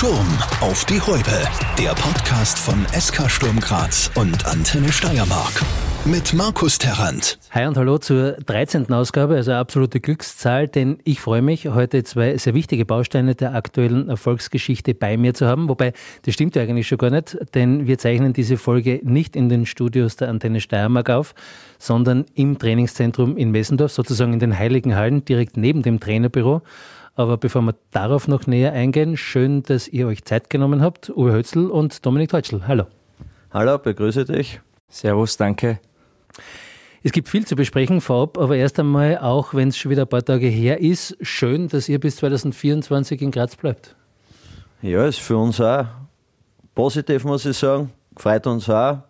Sturm 0.00 0.38
auf 0.62 0.86
die 0.86 0.98
Häupe. 0.98 1.46
Der 1.78 1.90
Podcast 1.90 2.58
von 2.58 2.86
SK 2.98 3.30
Sturm 3.30 3.60
Graz 3.60 4.10
und 4.14 4.46
Antenne 4.46 4.90
Steiermark. 4.90 5.62
Mit 6.06 6.32
Markus 6.32 6.78
Terrant. 6.78 7.38
Hi 7.50 7.66
und 7.66 7.76
hallo 7.76 7.98
zur 7.98 8.32
13. 8.32 8.90
Ausgabe, 8.94 9.34
also 9.34 9.52
absolute 9.52 10.00
Glückszahl, 10.00 10.68
denn 10.68 11.00
ich 11.04 11.20
freue 11.20 11.42
mich, 11.42 11.68
heute 11.68 12.02
zwei 12.02 12.38
sehr 12.38 12.54
wichtige 12.54 12.86
Bausteine 12.86 13.34
der 13.34 13.54
aktuellen 13.54 14.08
Erfolgsgeschichte 14.08 14.94
bei 14.94 15.18
mir 15.18 15.34
zu 15.34 15.46
haben. 15.46 15.68
Wobei, 15.68 15.92
das 16.22 16.32
stimmt 16.32 16.56
ja 16.56 16.62
eigentlich 16.62 16.88
schon 16.88 16.96
gar 16.96 17.10
nicht, 17.10 17.36
denn 17.54 17.86
wir 17.86 17.98
zeichnen 17.98 18.32
diese 18.32 18.56
Folge 18.56 19.00
nicht 19.02 19.36
in 19.36 19.50
den 19.50 19.66
Studios 19.66 20.16
der 20.16 20.30
Antenne 20.30 20.62
Steiermark 20.62 21.10
auf, 21.10 21.34
sondern 21.78 22.24
im 22.34 22.58
Trainingszentrum 22.58 23.36
in 23.36 23.50
Messendorf, 23.50 23.92
sozusagen 23.92 24.32
in 24.32 24.38
den 24.38 24.58
Heiligen 24.58 24.96
Hallen, 24.96 25.26
direkt 25.26 25.58
neben 25.58 25.82
dem 25.82 26.00
Trainerbüro. 26.00 26.62
Aber 27.20 27.36
bevor 27.36 27.60
wir 27.60 27.74
darauf 27.90 28.28
noch 28.28 28.46
näher 28.46 28.72
eingehen, 28.72 29.18
schön, 29.18 29.62
dass 29.62 29.86
ihr 29.88 30.06
euch 30.06 30.24
Zeit 30.24 30.48
genommen 30.48 30.80
habt. 30.80 31.10
Uwe 31.10 31.32
Hötzl 31.32 31.66
und 31.66 32.06
Dominik 32.06 32.30
Teutschl. 32.30 32.62
Hallo. 32.66 32.86
Hallo, 33.52 33.76
begrüße 33.76 34.24
dich. 34.24 34.62
Servus, 34.88 35.36
danke. 35.36 35.80
Es 37.02 37.12
gibt 37.12 37.28
viel 37.28 37.46
zu 37.46 37.56
besprechen 37.56 38.00
vorab, 38.00 38.38
aber 38.38 38.56
erst 38.56 38.80
einmal, 38.80 39.18
auch 39.18 39.52
wenn 39.52 39.68
es 39.68 39.76
schon 39.76 39.90
wieder 39.90 40.06
ein 40.06 40.08
paar 40.08 40.24
Tage 40.24 40.46
her 40.46 40.80
ist, 40.80 41.14
schön, 41.20 41.68
dass 41.68 41.90
ihr 41.90 42.00
bis 42.00 42.16
2024 42.16 43.20
in 43.20 43.32
Graz 43.32 43.54
bleibt. 43.54 43.96
Ja, 44.80 45.04
ist 45.04 45.20
für 45.20 45.36
uns 45.36 45.60
auch 45.60 45.84
positiv, 46.74 47.24
muss 47.24 47.44
ich 47.44 47.58
sagen. 47.58 47.92
Freut 48.16 48.46
uns 48.46 48.70
auch. 48.70 49.00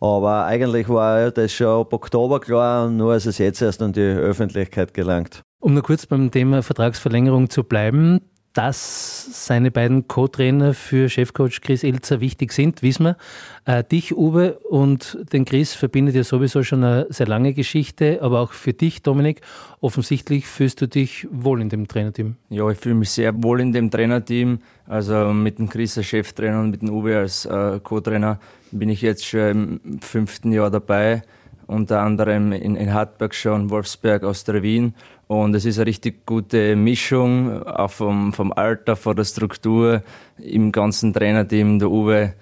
Aber 0.00 0.46
eigentlich 0.46 0.88
war 0.88 1.30
das 1.30 1.52
schon 1.52 1.82
ab 1.82 1.92
Oktober 1.92 2.40
klar, 2.40 2.88
nur 2.88 3.14
ist 3.14 3.26
es 3.26 3.36
jetzt 3.36 3.60
erst 3.60 3.82
an 3.82 3.92
die 3.92 4.00
Öffentlichkeit 4.00 4.94
gelangt. 4.94 5.42
Um 5.58 5.74
nur 5.74 5.82
kurz 5.82 6.06
beim 6.06 6.30
Thema 6.30 6.62
Vertragsverlängerung 6.62 7.50
zu 7.50 7.64
bleiben, 7.64 8.20
dass 8.56 9.46
seine 9.46 9.70
beiden 9.70 10.08
Co-Trainer 10.08 10.72
für 10.72 11.10
Chefcoach 11.10 11.60
Chris 11.60 11.82
Ilzer 11.82 12.20
wichtig 12.20 12.52
sind, 12.52 12.82
wissen 12.82 13.04
wir. 13.04 13.16
Äh, 13.66 13.84
dich, 13.84 14.16
Uwe, 14.16 14.58
und 14.70 15.18
den 15.32 15.44
Chris 15.44 15.74
verbindet 15.74 16.14
ja 16.14 16.24
sowieso 16.24 16.62
schon 16.62 16.82
eine 16.82 17.06
sehr 17.10 17.26
lange 17.26 17.52
Geschichte, 17.52 18.20
aber 18.22 18.40
auch 18.40 18.52
für 18.52 18.72
dich, 18.72 19.02
Dominik, 19.02 19.42
offensichtlich 19.80 20.46
fühlst 20.46 20.80
du 20.80 20.88
dich 20.88 21.28
wohl 21.30 21.60
in 21.60 21.68
dem 21.68 21.86
Trainerteam. 21.86 22.36
Ja, 22.48 22.68
ich 22.70 22.78
fühle 22.78 22.94
mich 22.94 23.10
sehr 23.10 23.42
wohl 23.42 23.60
in 23.60 23.72
dem 23.72 23.90
Trainerteam. 23.90 24.60
Also 24.86 25.34
mit 25.34 25.58
dem 25.58 25.68
Chris 25.68 25.98
als 25.98 26.06
Cheftrainer 26.06 26.60
und 26.60 26.70
mit 26.70 26.80
dem 26.80 26.90
Uwe 26.90 27.18
als 27.18 27.44
äh, 27.44 27.78
Co-Trainer 27.82 28.40
bin 28.72 28.88
ich 28.88 29.02
jetzt 29.02 29.26
schon 29.26 29.80
im 29.84 30.00
fünften 30.00 30.50
Jahr 30.52 30.70
dabei 30.70 31.22
unter 31.66 32.00
anderem 32.00 32.52
in, 32.52 32.76
in 32.76 32.92
Hartberg 32.92 33.34
schon, 33.34 33.70
Wolfsberg, 33.70 34.22
Austria 34.22 34.62
Wien. 34.62 34.94
Und 35.28 35.54
es 35.54 35.64
ist 35.64 35.78
eine 35.78 35.86
richtig 35.86 36.24
gute 36.24 36.76
Mischung, 36.76 37.62
auch 37.64 37.90
vom, 37.90 38.32
vom 38.32 38.52
Alter, 38.52 38.94
von 38.94 39.16
der 39.16 39.24
Struktur, 39.24 40.02
im 40.38 40.70
ganzen 40.70 41.12
Trainerteam. 41.12 41.80
Der 41.80 41.90
Uwe 41.90 42.34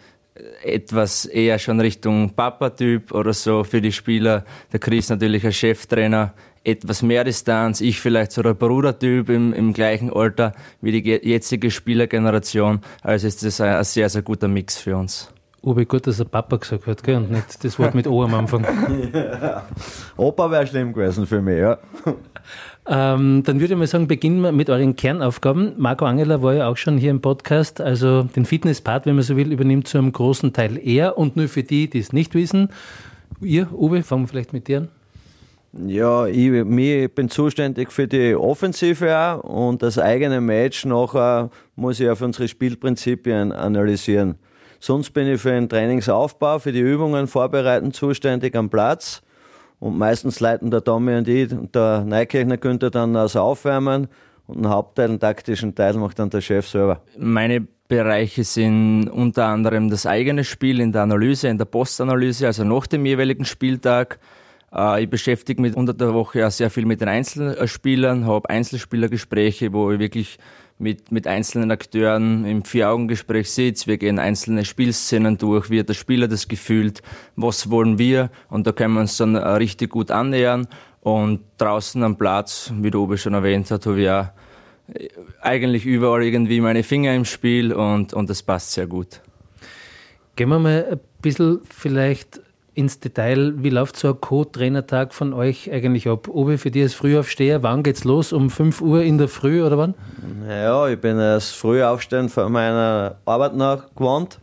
etwas 0.63 1.25
eher 1.25 1.59
schon 1.59 1.81
Richtung 1.81 2.31
Papa-Typ 2.31 3.13
oder 3.13 3.33
so 3.33 3.65
für 3.65 3.81
die 3.81 3.93
Spieler. 3.93 4.45
Der 4.73 4.81
Chris 4.81 5.09
natürlich 5.09 5.45
als 5.45 5.57
Cheftrainer, 5.57 6.35
etwas 6.65 7.03
mehr 7.03 7.25
Distanz. 7.25 7.81
Ich 7.81 8.01
vielleicht 8.01 8.33
so 8.33 8.43
der 8.43 8.55
Brudertyp 8.55 9.29
im, 9.29 9.53
im 9.53 9.73
gleichen 9.73 10.13
Alter 10.13 10.53
wie 10.81 11.01
die 11.01 11.11
jetzige 11.11 11.71
Spielergeneration. 11.71 12.81
Also 13.03 13.29
ist 13.29 13.45
das 13.45 13.61
ein, 13.61 13.77
ein 13.77 13.85
sehr, 13.85 14.09
sehr 14.09 14.23
guter 14.23 14.49
Mix 14.49 14.79
für 14.79 14.97
uns. 14.97 15.31
Uwe, 15.63 15.87
gut, 15.87 16.07
dass 16.07 16.19
er 16.19 16.27
Papa 16.27 16.57
gesagt 16.57 16.87
hat, 16.87 17.03
gell? 17.03 17.17
und 17.17 17.31
nicht 17.31 17.65
das 17.65 17.79
Wort 17.79 17.95
mit 17.95 18.07
O 18.07 18.23
am 18.23 18.35
Anfang. 18.35 18.67
ja. 19.15 19.67
Opa 20.17 20.51
wäre 20.51 20.67
schlimm 20.67 20.93
gewesen 20.93 21.27
für 21.27 21.41
mich, 21.41 21.59
ja. 21.59 21.79
Ähm, 22.87 23.43
dann 23.45 23.61
würde 23.61 23.75
ich 23.75 23.79
mal 23.79 23.87
sagen, 23.87 24.09
beginnen 24.09 24.43
wir 24.43 24.53
mit 24.53 24.69
euren 24.69 24.95
Kernaufgaben. 24.95 25.73
Marco 25.79 26.05
Angela 26.05 26.43
war 26.43 26.55
ja 26.55 26.69
auch 26.69 26.77
schon 26.77 26.99
hier 26.99 27.11
im 27.11 27.23
Podcast, 27.23 27.81
also 27.81 28.25
den 28.25 28.45
Fitnesspart, 28.45 29.07
wenn 29.07 29.15
man 29.15 29.25
so 29.25 29.37
will, 29.37 29.53
übernimmt 29.53 29.89
zu 29.89 29.97
einem 29.97 30.13
großen 30.13 30.53
Teil 30.53 30.79
er. 30.79 31.17
Und 31.17 31.37
nur 31.37 31.49
für 31.49 31.63
die, 31.63 31.89
die 31.89 31.99
es 31.99 32.13
nicht 32.13 32.35
wissen, 32.35 32.69
ihr, 33.41 33.73
Uwe, 33.73 34.03
fangen 34.03 34.25
wir 34.25 34.29
vielleicht 34.29 34.53
mit 34.53 34.69
dir 34.69 34.79
an. 34.79 34.89
Ja, 35.87 36.27
ich, 36.27 36.53
ich 36.53 37.15
bin 37.15 37.29
zuständig 37.31 37.91
für 37.91 38.07
die 38.07 38.37
Offensive 38.37 39.19
auch 39.19 39.43
und 39.43 39.83
das 39.83 39.99
eigene 39.99 40.41
Match 40.41 40.85
nachher 40.85 41.51
muss 41.75 41.99
ich 41.99 42.09
auf 42.09 42.23
unsere 42.23 42.47
Spielprinzipien 42.47 43.51
analysieren. 43.51 44.37
Sonst 44.79 45.11
bin 45.11 45.27
ich 45.27 45.41
für 45.41 45.51
den 45.51 45.69
Trainingsaufbau, 45.69 46.61
für 46.61 46.71
die 46.71 46.81
Übungen 46.81 47.27
vorbereiten 47.27 47.93
zuständig 47.93 48.55
am 48.55 48.71
Platz. 48.71 49.23
Und 49.85 49.99
meistens 49.99 50.41
leiten 50.41 50.71
der 50.71 50.83
Tommy 50.83 51.15
und 51.15 51.29
ich 51.29 51.53
und 51.53 51.75
der 51.75 52.05
Neukirchner 52.07 52.57
Günther 52.57 52.89
dann 52.89 53.13
das 53.13 53.37
Aufwärmen 53.37 54.09
und 54.47 54.57
einen 54.57 54.71
Hauptteil, 54.71 55.11
einen 55.11 55.21
taktischen 55.21 55.75
Teil 55.75 55.93
macht 55.99 56.19
dann 56.19 56.31
der 56.31 56.41
Chef 56.41 56.67
selber. 56.67 57.03
Meine 57.19 57.69
Bereiche 57.87 58.45
sind 58.45 59.11
unter 59.11 59.45
anderem 59.45 59.91
das 59.91 60.07
eigene 60.07 60.43
Spiel 60.43 60.81
in 60.81 60.91
der 60.91 61.03
Analyse, 61.03 61.49
in 61.49 61.59
der 61.59 61.67
Postanalyse, 61.67 62.47
also 62.47 62.65
nach 62.65 62.87
dem 62.87 63.05
jeweiligen 63.05 63.45
Spieltag. 63.45 64.21
Äh, 64.75 65.03
ich 65.03 65.11
beschäftige 65.11 65.61
mich 65.61 65.77
unter 65.77 65.93
der 65.93 66.15
Woche 66.15 66.47
auch 66.47 66.51
sehr 66.51 66.71
viel 66.71 66.87
mit 66.87 67.03
den 67.03 67.09
Einzelspielern, 67.09 68.25
habe 68.25 68.49
Einzelspielergespräche, 68.49 69.75
wo 69.75 69.93
ich 69.93 69.99
wirklich 69.99 70.39
mit, 70.79 71.13
mit 71.13 71.27
einzelnen 71.27 71.71
Akteuren 71.71 72.45
im 72.45 72.65
Vier-Augen-Gespräch 72.65 73.51
sitze. 73.51 73.87
Wir 73.87 73.99
gehen 73.99 74.19
einzelne 74.19 74.65
Spielszenen 74.65 75.39
durch, 75.39 75.71
wie 75.71 75.81
hat 75.81 75.89
der 75.89 75.95
Spieler 75.95 76.29
das 76.29 76.49
gefühlt, 76.49 77.03
was 77.37 77.71
wollen 77.71 77.99
wir 77.99 78.31
und 78.49 78.67
da 78.67 78.73
können 78.73 78.95
wir 78.95 79.01
uns 79.01 79.17
dann 79.17 79.35
äh, 79.35 79.39
richtig 79.39 79.91
gut 79.91 80.11
annähern. 80.11 80.67
Und 81.01 81.41
draußen 81.59 82.03
am 82.03 82.17
Platz, 82.17 82.73
wie 82.81 82.91
der 82.91 83.01
Obi 83.01 83.19
schon 83.19 83.35
erwähnt 83.35 83.71
hat, 83.71 83.85
habe 83.85 84.01
ich 84.01 84.09
auch 84.09 84.29
äh, 84.95 85.09
eigentlich 85.43 85.85
überall 85.85 86.23
irgendwie 86.23 86.61
meine 86.61 86.83
Finger 86.83 87.15
im 87.15 87.25
Spiel 87.25 87.73
und, 87.73 88.15
und 88.15 88.31
das 88.31 88.43
passt 88.43 88.73
sehr 88.73 88.87
gut. 88.87 89.21
Gehen 90.37 90.49
wir 90.49 90.59
mal 90.59 90.87
ein 90.93 91.01
bisschen 91.23 91.61
vielleicht 91.69 92.41
ins 92.75 93.01
Detail, 93.01 93.55
wie 93.63 93.71
läuft 93.71 93.97
so 93.97 94.09
ein 94.09 94.21
Co-Trainertag 94.21 95.15
von 95.15 95.33
euch 95.33 95.71
eigentlich 95.73 96.09
ab? 96.09 96.29
Obi, 96.29 96.59
für 96.59 96.71
dich 96.71 96.83
als 96.83 96.95
Frühaufsteher, 96.95 97.63
wann 97.63 97.83
geht's 97.83 98.05
los? 98.05 98.33
Um 98.33 98.51
5 98.51 98.81
Uhr 98.81 99.03
in 99.03 99.19
der 99.19 99.29
Früh 99.29 99.63
oder 99.63 99.79
wann? 99.79 99.95
Ja, 100.49 100.89
ich 100.89 101.01
bin 101.01 101.19
als 101.19 101.53
Frühaufstehen 101.53 102.29
von 102.29 102.51
meiner 102.51 103.17
Arbeit 103.25 103.55
nach 103.55 103.95
gewohnt. 103.95 104.41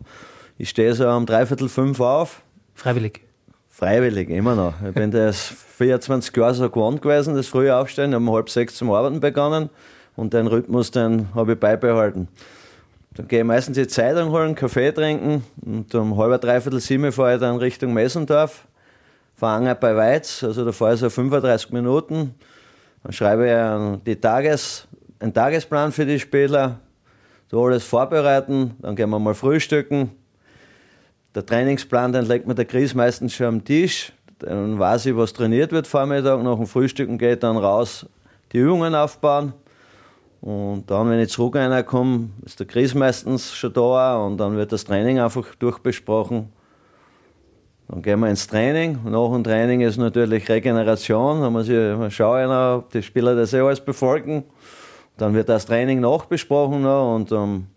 Ich 0.58 0.70
stehe 0.70 0.94
so 0.94 1.08
um 1.10 1.26
dreiviertel 1.26 1.70
fünf 1.70 2.00
auf. 2.00 2.42
Freiwillig? 2.74 3.22
Freiwillig, 3.70 4.30
immer 4.30 4.56
noch. 4.56 4.74
Ich 4.88 4.94
bin 4.94 5.12
das 5.12 5.48
24 5.78 6.36
Jahre 6.38 6.54
so 6.54 6.70
gewohnt 6.70 7.02
gewesen, 7.02 7.36
das 7.36 7.48
frühe 7.48 7.76
Aufstehen. 7.76 8.12
Ich 8.12 8.16
habe 8.16 8.26
um 8.26 8.34
halb 8.34 8.50
sechs 8.50 8.76
zum 8.76 8.92
Arbeiten 8.92 9.20
begonnen 9.20 9.70
und 10.16 10.34
den 10.34 10.48
Rhythmus, 10.48 10.92
den 10.92 11.34
habe 11.34 11.54
ich 11.54 11.60
beibehalten. 11.60 12.28
Dann 13.14 13.28
gehe 13.28 13.40
ich 13.40 13.46
meistens 13.46 13.76
die 13.76 13.88
Zeitung 13.88 14.32
holen, 14.32 14.56
Kaffee 14.56 14.92
trinken 14.92 15.44
und 15.66 15.94
um 15.96 16.18
halb 16.18 16.40
dreiviertel 16.40 16.80
sieben 16.80 17.12
fahre 17.12 17.34
ich 17.34 17.40
dann 17.42 17.58
Richtung 17.58 17.94
Messendorf, 17.94 18.66
fahre 19.36 19.76
bei 19.76 19.96
Weiz, 19.96 20.44
also 20.44 20.64
da 20.64 20.72
fahre 20.72 20.94
ich 20.94 21.02
so 21.02 21.10
35 21.10 21.72
Minuten. 21.72 22.36
Dann 23.04 23.12
schreibe 23.12 23.98
ich 23.98 24.04
die 24.06 24.16
Tages, 24.16 24.88
einen 25.20 25.34
Tagesplan 25.34 25.92
für 25.92 26.06
die 26.06 26.20
Spieler, 26.20 26.80
so 27.50 27.66
alles 27.66 27.84
vorbereiten, 27.84 28.76
dann 28.80 28.96
gehen 28.96 29.10
wir 29.10 29.20
mal 29.20 29.36
frühstücken. 29.36 30.12
Der 31.36 31.46
Trainingsplan, 31.46 32.14
den 32.14 32.26
legt 32.26 32.48
mir 32.48 32.56
der 32.56 32.66
Chris 32.66 32.94
meistens 32.94 33.34
schon 33.34 33.48
am 33.48 33.64
Tisch. 33.64 34.14
Dann 34.40 34.80
weiß 34.80 35.06
ich, 35.06 35.16
was 35.16 35.34
trainiert 35.34 35.72
wird 35.72 35.86
Vormittag. 35.88 36.42
Nach 36.44 36.56
dem 36.56 36.66
Frühstücken 36.66 37.18
geht 37.18 37.44
dann 37.44 37.58
raus 37.58 38.06
die 38.52 38.58
Übungen 38.58 38.96
aufbauen. 38.96 39.54
Und 40.42 40.90
dann, 40.90 41.10
wenn 41.10 41.20
ich 41.20 41.30
zurück 41.30 41.56
reinkomme, 41.56 42.30
ist 42.44 42.60
der 42.60 42.66
Chris 42.66 42.96
meistens 42.96 43.54
schon 43.54 43.74
da 43.74 44.18
und 44.18 44.38
dann 44.38 44.58
wird 44.58 44.72
das 44.72 44.84
Training 44.84 45.20
einfach 45.20 45.56
durchbesprochen. 45.56 46.52
Dann 47.88 48.02
gehen 48.02 48.20
wir 48.22 48.30
ins 48.30 48.48
Training. 48.48 49.00
Nach 49.06 49.32
dem 49.32 49.44
Training 49.44 49.82
ist 49.82 49.98
natürlich 49.98 50.50
Regeneration. 50.50 51.42
Da 51.42 51.50
muss 51.52 51.70
ich 51.70 51.78
mal 51.96 52.10
schauen, 52.10 52.50
ob 52.50 52.90
die 52.90 53.04
Spieler 53.04 53.36
das 53.36 53.54
eh 53.54 53.60
alles 53.60 53.82
befolgen. 53.82 54.44
Dann 55.18 55.36
wird 55.36 55.48
das 55.48 55.68
Training 55.68 56.00
nachbesprochen 56.00 56.86
und 56.86 57.32
um, 57.32 57.68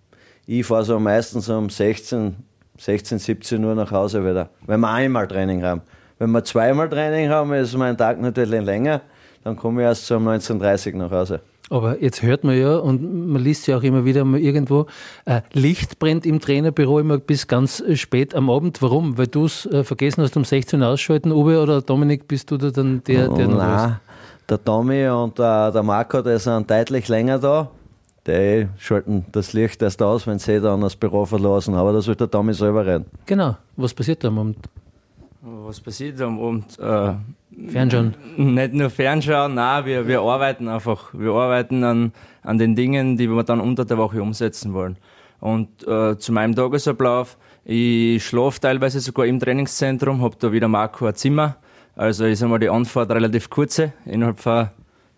ich 0.47 0.65
fahre 0.65 0.85
so 0.85 0.99
meistens 0.99 1.51
um 1.51 1.69
16, 1.69 2.37
16, 2.79 3.19
17 3.19 3.63
Uhr 3.63 3.75
nach 3.75 3.91
Hause 3.91 4.25
wieder, 4.25 4.49
wenn 4.67 4.81
wir 4.81 4.89
einmal 4.89 5.29
Training 5.29 5.63
haben. 5.63 5.83
Wenn 6.19 6.31
wir 6.31 6.45
zweimal 6.45 6.89
Training 6.89 7.29
haben, 7.29 7.53
ist 7.53 7.77
mein 7.77 7.99
Tag 7.99 8.21
natürlich 8.21 8.63
länger. 8.63 9.03
Dann 9.43 9.57
komme 9.57 9.83
ich 9.83 9.87
erst 9.87 10.11
um 10.13 10.27
19.30 10.27 10.93
Uhr 10.93 10.99
nach 11.01 11.11
Hause. 11.11 11.41
Aber 11.71 12.03
jetzt 12.03 12.23
hört 12.23 12.45
man 12.45 12.59
ja 12.59 12.77
und 12.77 13.29
man 13.29 13.43
liest 13.43 13.67
ja 13.67 13.79
auch 13.79 13.83
immer 13.83 14.05
wieder 14.05 14.25
mal 14.25 14.39
irgendwo, 14.39 14.87
äh, 15.25 15.41
Licht 15.53 15.99
brennt 15.99 16.27
im 16.27 16.41
Trainerbüro 16.41 16.99
immer 16.99 17.19
bis 17.19 17.47
ganz 17.47 17.81
äh, 17.81 17.97
spät 17.97 18.35
am 18.35 18.51
Abend. 18.51 18.83
Warum? 18.83 19.17
Weil 19.17 19.29
du 19.29 19.47
es 19.47 19.65
äh, 19.67 19.83
vergessen 19.83 20.23
hast, 20.23 20.37
um 20.37 20.45
16 20.45 20.83
Uhr 20.83 20.89
ausschalten, 20.89 21.33
Uwe 21.33 21.63
oder 21.63 21.81
Dominik, 21.81 22.29
bist 22.29 22.51
du 22.51 22.59
da 22.59 22.71
dann 22.71 23.03
der, 23.05 23.29
der 23.29 23.49
noch 23.49 23.57
Nein, 23.57 23.97
der 24.49 24.63
Tommy 24.63 25.09
und 25.09 25.39
der, 25.39 25.73
der 25.73 25.83
Marco, 25.83 26.21
die 26.21 26.39
sind 26.39 26.71
deutlich 26.71 27.09
länger 27.09 27.39
da. 27.39 27.71
Die 28.27 28.69
schalten 28.79 29.25
das 29.33 29.53
Licht 29.53 29.83
erst 29.83 30.03
aus, 30.03 30.27
wenn 30.27 30.39
sie 30.39 30.61
dann 30.61 30.81
das 30.81 30.97
Büro 30.97 31.25
verlassen. 31.27 31.75
Aber 31.75 31.93
das 31.93 32.07
wird 32.07 32.21
der 32.21 32.31
Tommy 32.31 32.55
selber 32.55 32.85
reden. 32.85 33.07
Genau. 33.27 33.57
Was 33.77 33.93
passiert 33.93 34.23
da 34.25 34.29
am 34.29 34.39
Abend? 34.39 34.57
Was 35.67 35.81
passiert 35.81 36.21
am 36.21 36.39
Abend? 36.39 36.79
Äh, 36.79 37.15
Fernschauen? 37.71 38.15
Nicht 38.37 38.75
nur 38.75 38.91
Fernschauen, 38.91 39.55
nein, 39.55 39.87
wir, 39.87 40.07
wir 40.07 40.21
arbeiten 40.21 40.69
einfach. 40.69 41.15
Wir 41.15 41.33
arbeiten 41.33 41.83
an, 41.85 42.13
an 42.43 42.59
den 42.59 42.77
Dingen, 42.77 43.17
die 43.17 43.29
wir 43.29 43.43
dann 43.45 43.61
unter 43.61 43.87
der 43.87 43.97
Woche 43.97 44.21
umsetzen 44.21 44.75
wollen. 44.75 44.99
Und 45.41 45.87
äh, 45.89 46.19
zu 46.19 46.33
meinem 46.33 46.55
Tagesablauf, 46.55 47.39
ich 47.65 48.23
schlafe 48.27 48.61
teilweise 48.61 49.01
sogar 49.01 49.25
im 49.25 49.41
Trainingszentrum, 49.41 50.21
habe 50.21 50.37
da 50.39 50.53
wieder 50.53 50.69
Marco 50.69 51.07
ein 51.07 51.15
Zimmer. 51.15 51.57
Also 51.97 52.27
ist 52.27 52.43
einmal 52.43 52.59
die 52.59 52.69
Anfahrt 52.69 53.11
relativ 53.11 53.49
kurze. 53.49 53.95
Innerhalb 54.05 54.41
von 54.41 54.69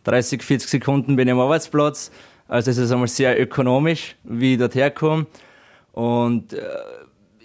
30, 0.05 0.45
40 0.45 0.71
Sekunden 0.71 1.17
bin 1.17 1.27
ich 1.27 1.33
am 1.33 1.41
Arbeitsplatz. 1.41 2.13
Also 2.47 2.71
es 2.71 2.79
ist 2.79 2.93
einmal 2.93 3.09
sehr 3.09 3.41
ökonomisch, 3.41 4.15
wie 4.23 4.53
ich 4.53 4.61
dort 4.61 4.77
herkomme. 4.77 5.27
Und 5.93 6.53
äh, 6.53 6.61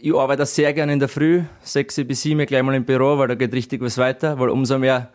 ich 0.04 0.16
arbeite 0.16 0.46
sehr 0.46 0.74
gerne 0.74 0.94
in 0.94 1.00
der 1.00 1.08
Früh, 1.08 1.44
6 1.62 2.08
bis 2.08 2.24
7 2.24 2.46
gleich 2.46 2.64
mal 2.64 2.74
im 2.74 2.86
Büro, 2.86 3.18
weil 3.18 3.28
da 3.28 3.36
geht 3.36 3.54
richtig 3.54 3.82
was 3.82 3.98
weiter, 3.98 4.40
weil 4.40 4.50
umso 4.50 4.80
mehr 4.80 5.10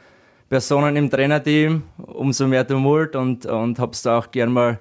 Personen 0.49 0.95
im 0.95 1.11
Trainerteam, 1.11 1.83
umso 1.99 2.47
mehr 2.47 2.67
Tumult 2.67 3.17
und, 3.17 3.47
und 3.47 3.81
hab's 3.81 4.03
da 4.03 4.19
auch 4.19 4.31
gern 4.31 4.53
mal 4.53 4.79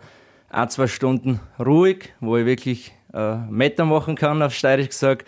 ein, 0.50 0.70
zwei 0.70 0.86
Stunden 0.86 1.40
ruhig, 1.60 2.14
wo 2.20 2.38
ich 2.38 2.46
wirklich 2.46 2.94
äh, 3.14 3.38
Meter 3.50 3.86
machen 3.86 4.16
kann, 4.16 4.44
auf 4.44 4.54
Steirisch 4.54 4.90
gesagt. 4.90 5.28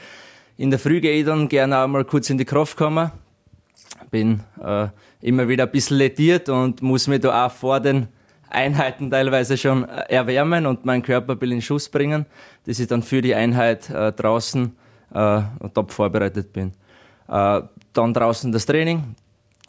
In 0.57 0.69
der 0.69 0.79
Früh 0.79 1.01
gehe 1.01 1.19
ich 1.19 1.25
dann 1.25 1.49
gerne 1.49 1.79
auch 1.79 1.87
mal 1.87 2.05
kurz 2.05 2.29
in 2.29 2.37
die 2.37 2.45
Kraftkammer. 2.45 3.13
Bin 4.11 4.41
äh, 4.63 4.87
immer 5.21 5.47
wieder 5.47 5.63
ein 5.63 5.71
bisschen 5.71 5.97
lediert 5.97 6.49
und 6.49 6.83
muss 6.83 7.07
mich 7.07 7.21
da 7.21 7.47
auch 7.47 7.51
vor 7.51 7.79
den 7.79 8.07
Einheiten 8.49 9.09
teilweise 9.09 9.57
schon 9.57 9.87
äh, 9.87 10.13
erwärmen 10.13 10.65
und 10.65 10.85
meinen 10.85 11.03
Körper 11.03 11.33
ein 11.33 11.39
bisschen 11.39 11.55
in 11.55 11.61
Schuss 11.61 11.89
bringen, 11.89 12.25
dass 12.65 12.79
ich 12.79 12.87
dann 12.87 13.03
für 13.03 13.21
die 13.21 13.35
Einheit 13.35 13.89
äh, 13.89 14.11
draußen 14.11 14.75
äh, 15.13 15.41
top 15.73 15.91
vorbereitet 15.91 16.53
bin. 16.53 16.71
Äh, 17.27 17.61
dann 17.93 18.13
draußen 18.13 18.51
das 18.51 18.65
Training. 18.65 19.15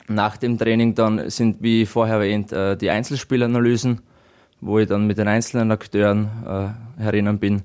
Nach 0.09 0.37
dem 0.37 0.59
Training 0.59 0.95
dann 0.95 1.29
sind, 1.31 1.63
wie 1.63 1.85
vorher 1.85 2.17
erwähnt, 2.17 2.53
äh, 2.53 2.77
die 2.77 2.91
Einzelspielanalysen, 2.91 4.01
wo 4.61 4.79
ich 4.79 4.89
dann 4.89 5.07
mit 5.07 5.19
den 5.19 5.29
einzelnen 5.29 5.71
Akteuren 5.71 6.29
äh, 6.47 7.03
herinnen 7.03 7.39
bin. 7.39 7.63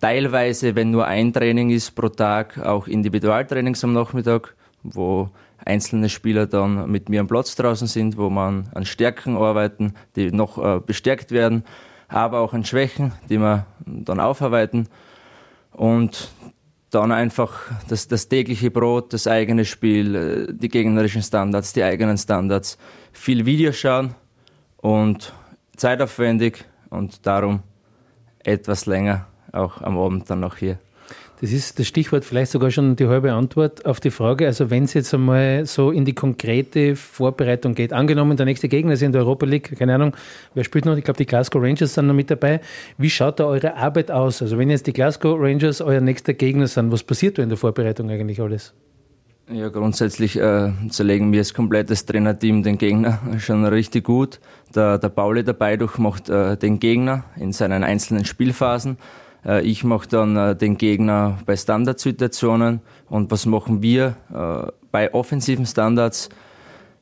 Teilweise, 0.00 0.74
wenn 0.74 0.90
nur 0.90 1.06
ein 1.06 1.32
Training 1.32 1.70
ist 1.70 1.92
pro 1.92 2.08
Tag, 2.08 2.58
auch 2.58 2.86
Individualtrainings 2.86 3.82
am 3.82 3.94
Nachmittag, 3.94 4.54
wo 4.82 5.30
einzelne 5.66 6.08
Spieler 6.08 6.46
dann 6.46 6.90
mit 6.90 7.08
mir 7.08 7.20
am 7.20 7.26
Platz 7.26 7.56
draußen 7.56 7.88
sind, 7.88 8.16
wo 8.16 8.30
man 8.30 8.68
an 8.74 8.86
Stärken 8.86 9.36
arbeiten, 9.36 9.94
die 10.14 10.30
noch 10.30 10.58
äh, 10.58 10.80
bestärkt 10.80 11.32
werden, 11.32 11.64
aber 12.08 12.40
auch 12.40 12.54
an 12.54 12.64
Schwächen, 12.64 13.12
die 13.28 13.38
wir 13.38 13.66
dann 13.84 14.20
aufarbeiten. 14.20 14.88
Und 15.72 16.30
dann 16.90 17.12
einfach 17.12 17.60
das, 17.88 18.08
das 18.08 18.28
tägliche 18.28 18.70
Brot, 18.70 19.12
das 19.12 19.26
eigene 19.26 19.64
Spiel, 19.64 20.14
äh, 20.14 20.52
die 20.52 20.68
gegnerischen 20.68 21.22
Standards, 21.22 21.72
die 21.72 21.82
eigenen 21.82 22.16
Standards, 22.16 22.78
viel 23.12 23.44
Videos 23.44 23.76
schauen 23.76 24.14
und 24.76 25.32
zeitaufwendig 25.76 26.64
und 26.90 27.26
darum 27.26 27.60
etwas 28.44 28.86
länger 28.86 29.26
auch 29.52 29.80
am 29.82 29.98
Abend 29.98 30.30
dann 30.30 30.40
noch 30.40 30.56
hier. 30.56 30.78
Das 31.40 31.52
ist 31.52 31.78
das 31.78 31.86
Stichwort 31.86 32.24
vielleicht 32.24 32.50
sogar 32.50 32.70
schon 32.70 32.96
die 32.96 33.06
halbe 33.06 33.32
Antwort 33.32 33.84
auf 33.84 34.00
die 34.00 34.10
Frage. 34.10 34.46
Also 34.46 34.70
wenn 34.70 34.84
es 34.84 34.94
jetzt 34.94 35.12
einmal 35.12 35.66
so 35.66 35.90
in 35.90 36.06
die 36.06 36.14
konkrete 36.14 36.96
Vorbereitung 36.96 37.74
geht, 37.74 37.92
angenommen 37.92 38.38
der 38.38 38.46
nächste 38.46 38.68
Gegner 38.68 38.94
ist 38.94 39.02
in 39.02 39.12
der 39.12 39.20
Europa 39.20 39.44
League, 39.44 39.78
keine 39.78 39.94
Ahnung, 39.94 40.16
wer 40.54 40.64
spielt 40.64 40.86
noch? 40.86 40.96
Ich 40.96 41.04
glaube 41.04 41.18
die 41.18 41.26
Glasgow 41.26 41.62
Rangers 41.62 41.92
sind 41.92 42.06
noch 42.06 42.14
mit 42.14 42.30
dabei. 42.30 42.60
Wie 42.96 43.10
schaut 43.10 43.38
da 43.38 43.44
eure 43.44 43.76
Arbeit 43.76 44.10
aus? 44.10 44.40
Also 44.40 44.56
wenn 44.56 44.70
jetzt 44.70 44.86
die 44.86 44.94
Glasgow 44.94 45.38
Rangers 45.38 45.82
euer 45.82 46.00
nächster 46.00 46.32
Gegner 46.32 46.68
sind, 46.68 46.90
was 46.90 47.02
passiert 47.02 47.36
da 47.36 47.42
in 47.42 47.50
der 47.50 47.58
Vorbereitung 47.58 48.08
eigentlich 48.08 48.40
alles? 48.40 48.72
Ja, 49.48 49.68
grundsätzlich 49.68 50.40
äh, 50.40 50.72
zerlegen 50.88 51.30
wir 51.30 51.38
als 51.38 51.54
komplettes 51.54 52.04
Trainerteam 52.04 52.62
den 52.62 52.78
Gegner 52.78 53.20
schon 53.38 53.64
richtig 53.64 54.04
gut. 54.04 54.40
Der, 54.74 54.98
der 54.98 55.10
Pauli 55.10 55.44
dabei 55.44 55.78
macht 55.98 56.30
äh, 56.30 56.56
den 56.56 56.80
Gegner 56.80 57.24
in 57.36 57.52
seinen 57.52 57.84
einzelnen 57.84 58.24
Spielphasen. 58.24 58.96
Äh, 59.46 59.62
ich 59.62 59.84
mache 59.84 60.08
dann 60.08 60.36
äh, 60.36 60.56
den 60.56 60.76
Gegner 60.76 61.38
bei 61.46 61.56
Standardsituationen 61.56 62.80
und 63.08 63.30
was 63.30 63.46
machen 63.46 63.82
wir 63.82 64.16
äh, 64.32 64.70
bei 64.90 65.14
offensiven 65.14 65.66
Standards? 65.66 66.28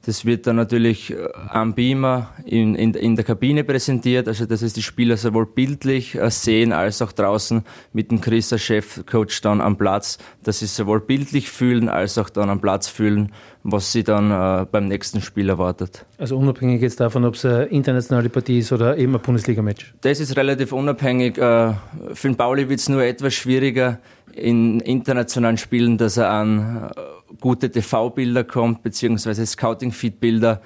Das 0.06 0.24
wird 0.26 0.46
dann 0.46 0.56
natürlich 0.56 1.12
äh, 1.12 1.16
am 1.48 1.74
Beamer 1.74 2.30
in, 2.44 2.74
in, 2.74 2.94
in 2.94 3.16
der 3.16 3.24
Kabine 3.24 3.64
präsentiert, 3.64 4.28
also 4.28 4.44
dass 4.44 4.62
es 4.62 4.74
die 4.74 4.82
Spieler 4.82 5.16
sowohl 5.16 5.46
bildlich 5.46 6.14
äh, 6.14 6.30
sehen 6.30 6.72
als 6.72 7.00
auch 7.00 7.12
draußen 7.12 7.64
mit 7.92 8.10
dem 8.10 8.20
Chris, 8.20 8.50
der 8.50 8.58
Chefcoach, 8.58 9.40
dann 9.42 9.60
am 9.60 9.76
Platz, 9.76 10.18
dass 10.42 10.58
sie 10.58 10.66
sowohl 10.66 11.00
bildlich 11.00 11.50
fühlen 11.50 11.88
als 11.88 12.18
auch 12.18 12.28
dann 12.28 12.50
am 12.50 12.60
Platz 12.60 12.88
fühlen, 12.88 13.32
was 13.62 13.92
sie 13.92 14.04
dann 14.04 14.30
äh, 14.30 14.66
beim 14.70 14.86
nächsten 14.86 15.22
Spiel 15.22 15.48
erwartet. 15.48 16.04
Also 16.18 16.36
unabhängig 16.36 16.82
jetzt 16.82 17.00
davon, 17.00 17.24
ob 17.24 17.34
es 17.34 17.44
eine 17.46 17.64
internationale 17.64 18.28
Partie 18.28 18.58
ist 18.58 18.72
oder 18.72 18.98
eben 18.98 19.14
ein 19.14 19.22
Bundesliga-Match? 19.22 19.94
Das 20.02 20.20
ist 20.20 20.36
relativ 20.36 20.72
unabhängig. 20.72 21.38
Äh, 21.38 21.72
für 22.12 22.28
den 22.28 22.36
Pauli 22.36 22.68
wird 22.68 22.80
es 22.80 22.88
nur 22.90 23.02
etwas 23.02 23.32
schwieriger 23.32 24.00
in 24.34 24.80
internationalen 24.80 25.56
Spielen, 25.56 25.96
dass 25.96 26.16
er 26.16 26.30
an 26.30 26.90
äh, 26.94 27.00
gute 27.40 27.70
TV-Bilder 27.70 28.44
kommt, 28.44 28.82
beziehungsweise 28.82 29.46
Scouting-Feed-Bilder, 29.46 30.60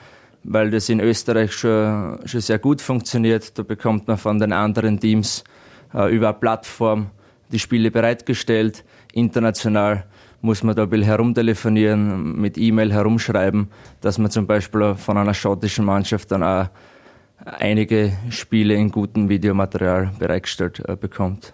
weil 0.44 0.70
das 0.70 0.88
in 0.88 1.00
Österreich 1.00 1.52
schon, 1.52 2.18
schon 2.24 2.40
sehr 2.40 2.58
gut 2.58 2.80
funktioniert. 2.80 3.58
Da 3.58 3.62
bekommt 3.62 4.08
man 4.08 4.18
von 4.18 4.38
den 4.38 4.52
anderen 4.52 5.00
Teams 5.00 5.44
äh, 5.94 6.14
über 6.14 6.28
eine 6.28 6.38
Plattform 6.38 7.10
die 7.50 7.58
Spiele 7.58 7.90
bereitgestellt. 7.90 8.84
International 9.12 10.04
muss 10.40 10.62
man 10.62 10.76
da 10.76 10.84
ein 10.84 10.90
bisschen 10.90 11.06
herumtelefonieren, 11.06 12.40
mit 12.40 12.58
E-Mail 12.58 12.92
herumschreiben, 12.92 13.68
dass 14.00 14.18
man 14.18 14.30
zum 14.30 14.46
Beispiel 14.46 14.94
von 14.94 15.16
einer 15.16 15.34
schottischen 15.34 15.84
Mannschaft 15.84 16.30
dann 16.30 16.42
auch 16.42 16.68
einige 17.44 18.12
Spiele 18.30 18.74
in 18.74 18.90
gutem 18.90 19.28
Videomaterial 19.28 20.12
bereitgestellt 20.18 20.82
äh, 20.86 20.96
bekommt. 20.96 21.52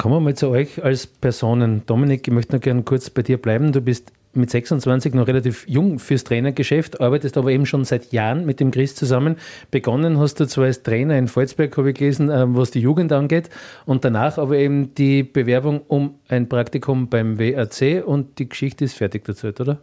Kommen 0.00 0.14
wir 0.14 0.20
mal 0.20 0.34
zu 0.34 0.48
euch 0.48 0.82
als 0.82 1.06
Personen. 1.06 1.82
Dominik, 1.84 2.26
ich 2.26 2.32
möchte 2.32 2.56
noch 2.56 2.62
gerne 2.62 2.84
kurz 2.84 3.10
bei 3.10 3.20
dir 3.20 3.36
bleiben. 3.36 3.70
Du 3.70 3.82
bist 3.82 4.12
mit 4.32 4.48
26 4.48 5.12
noch 5.12 5.26
relativ 5.26 5.68
jung 5.68 5.98
fürs 5.98 6.24
Trainergeschäft, 6.24 7.02
arbeitest 7.02 7.36
aber 7.36 7.50
eben 7.50 7.66
schon 7.66 7.84
seit 7.84 8.10
Jahren 8.10 8.46
mit 8.46 8.60
dem 8.60 8.70
Chris 8.70 8.94
zusammen. 8.94 9.36
Begonnen 9.70 10.18
hast 10.18 10.40
du 10.40 10.46
zwar 10.46 10.64
als 10.64 10.82
Trainer 10.82 11.18
in 11.18 11.28
Volzberg, 11.28 11.76
habe 11.76 11.90
ich 11.90 11.98
gelesen, 11.98 12.30
ähm, 12.32 12.56
was 12.56 12.70
die 12.70 12.80
Jugend 12.80 13.12
angeht, 13.12 13.50
und 13.84 14.02
danach 14.02 14.38
aber 14.38 14.56
eben 14.56 14.94
die 14.94 15.22
Bewerbung 15.22 15.82
um 15.86 16.14
ein 16.28 16.48
Praktikum 16.48 17.10
beim 17.10 17.38
WAC 17.38 18.02
und 18.02 18.38
die 18.38 18.48
Geschichte 18.48 18.86
ist 18.86 18.94
fertig 18.94 19.28
erzählt, 19.28 19.60
oder? 19.60 19.82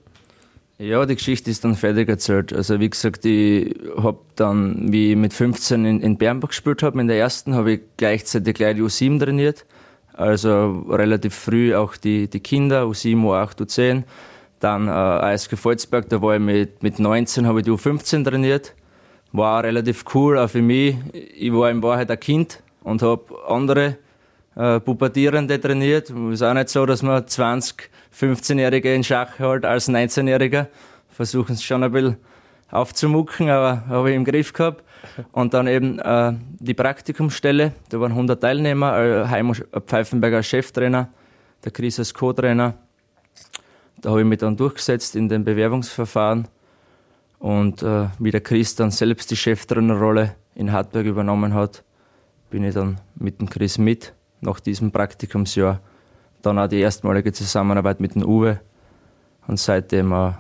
Ja, 0.79 1.05
die 1.05 1.13
Geschichte 1.13 1.51
ist 1.51 1.63
dann 1.63 1.75
fertig 1.75 2.09
erzählt. 2.09 2.53
Also 2.53 2.79
wie 2.79 2.89
gesagt, 2.89 3.23
ich 3.23 3.71
habe 3.95 4.17
dann, 4.35 4.91
wie 4.91 5.11
ich 5.11 5.15
mit 5.15 5.33
15 5.33 5.85
in, 5.85 6.01
in 6.01 6.17
Bernburg 6.17 6.49
gespielt 6.49 6.81
habe, 6.81 6.99
in 6.99 7.07
der 7.07 7.19
ersten, 7.19 7.53
habe 7.53 7.73
ich 7.73 7.81
gleichzeitig 7.97 8.55
gleich 8.55 8.77
die 8.77 8.81
U7 8.81 9.19
trainiert 9.19 9.63
also 10.17 10.83
relativ 10.89 11.35
früh 11.35 11.75
auch 11.75 11.95
die, 11.95 12.27
die 12.27 12.39
Kinder, 12.39 12.83
U7, 12.83 13.17
U8, 13.17 13.61
U10. 13.61 14.03
Dann 14.59 14.87
äh, 14.87 14.91
ASG 14.91 15.55
Volzberg, 15.55 16.09
da 16.09 16.21
war 16.21 16.35
ich 16.35 16.41
mit, 16.41 16.81
mit 16.81 16.97
19, 16.97 17.45
habe 17.45 17.59
ich 17.59 17.65
die 17.65 17.71
U15 17.71 18.25
trainiert. 18.25 18.73
War 19.31 19.59
auch 19.59 19.63
relativ 19.63 20.05
cool, 20.15 20.39
auch 20.39 20.49
für 20.49 20.63
mich. 20.63 20.95
Ich 21.13 21.53
war 21.53 21.69
in 21.69 21.83
Wahrheit 21.83 22.09
ein 22.09 22.19
Kind 22.19 22.63
und 22.81 23.03
habe 23.03 23.23
andere 23.47 23.97
äh, 24.55 24.79
Pubertierende 24.79 25.61
trainiert. 25.61 26.09
Es 26.09 26.33
ist 26.33 26.41
auch 26.41 26.53
nicht 26.55 26.69
so, 26.69 26.85
dass 26.87 27.03
man 27.03 27.27
20, 27.27 27.89
15-Jährige 28.19 28.95
in 28.95 29.03
Schach 29.03 29.37
hält 29.37 29.65
als 29.65 29.87
19-Jähriger. 29.87 30.65
Versuchen 31.09 31.53
es 31.53 31.63
schon 31.63 31.83
ein 31.83 31.91
bisschen 31.91 32.17
aufzumucken, 32.71 33.49
aber 33.49 33.83
habe 33.87 34.09
ich 34.09 34.15
im 34.15 34.25
Griff 34.25 34.51
gehabt. 34.51 34.83
Und 35.31 35.53
dann 35.53 35.67
eben 35.67 35.99
äh, 35.99 36.33
die 36.59 36.73
Praktikumsstelle, 36.73 37.73
da 37.89 37.99
waren 37.99 38.11
100 38.11 38.39
Teilnehmer, 38.41 38.97
äh, 38.97 39.27
Heimo 39.27 39.53
Pfeifenberger 39.53 40.43
Cheftrainer, 40.43 41.09
der 41.63 41.71
Chris 41.71 41.99
als 41.99 42.13
Co-Trainer. 42.13 42.73
Da 44.01 44.09
habe 44.11 44.21
ich 44.21 44.27
mich 44.27 44.39
dann 44.39 44.55
durchgesetzt 44.55 45.15
in 45.15 45.27
dem 45.27 45.43
Bewerbungsverfahren. 45.43 46.47
Und 47.39 47.83
äh, 47.83 48.07
wie 48.19 48.31
der 48.31 48.41
Chris 48.41 48.75
dann 48.75 48.91
selbst 48.91 49.31
die 49.31 49.35
Cheftrainerrolle 49.35 50.35
in 50.55 50.71
Hartberg 50.71 51.05
übernommen 51.05 51.53
hat, 51.53 51.83
bin 52.49 52.63
ich 52.63 52.73
dann 52.73 52.99
mit 53.15 53.39
dem 53.39 53.49
Chris 53.49 53.77
mit 53.77 54.13
nach 54.41 54.59
diesem 54.59 54.91
Praktikumsjahr. 54.91 55.79
Dann 56.41 56.59
auch 56.59 56.67
die 56.67 56.79
erstmalige 56.79 57.33
Zusammenarbeit 57.33 57.99
mit 57.99 58.15
dem 58.15 58.23
Uwe 58.23 58.59
und 59.47 59.59
seitdem 59.59 60.13
eine 60.13 60.37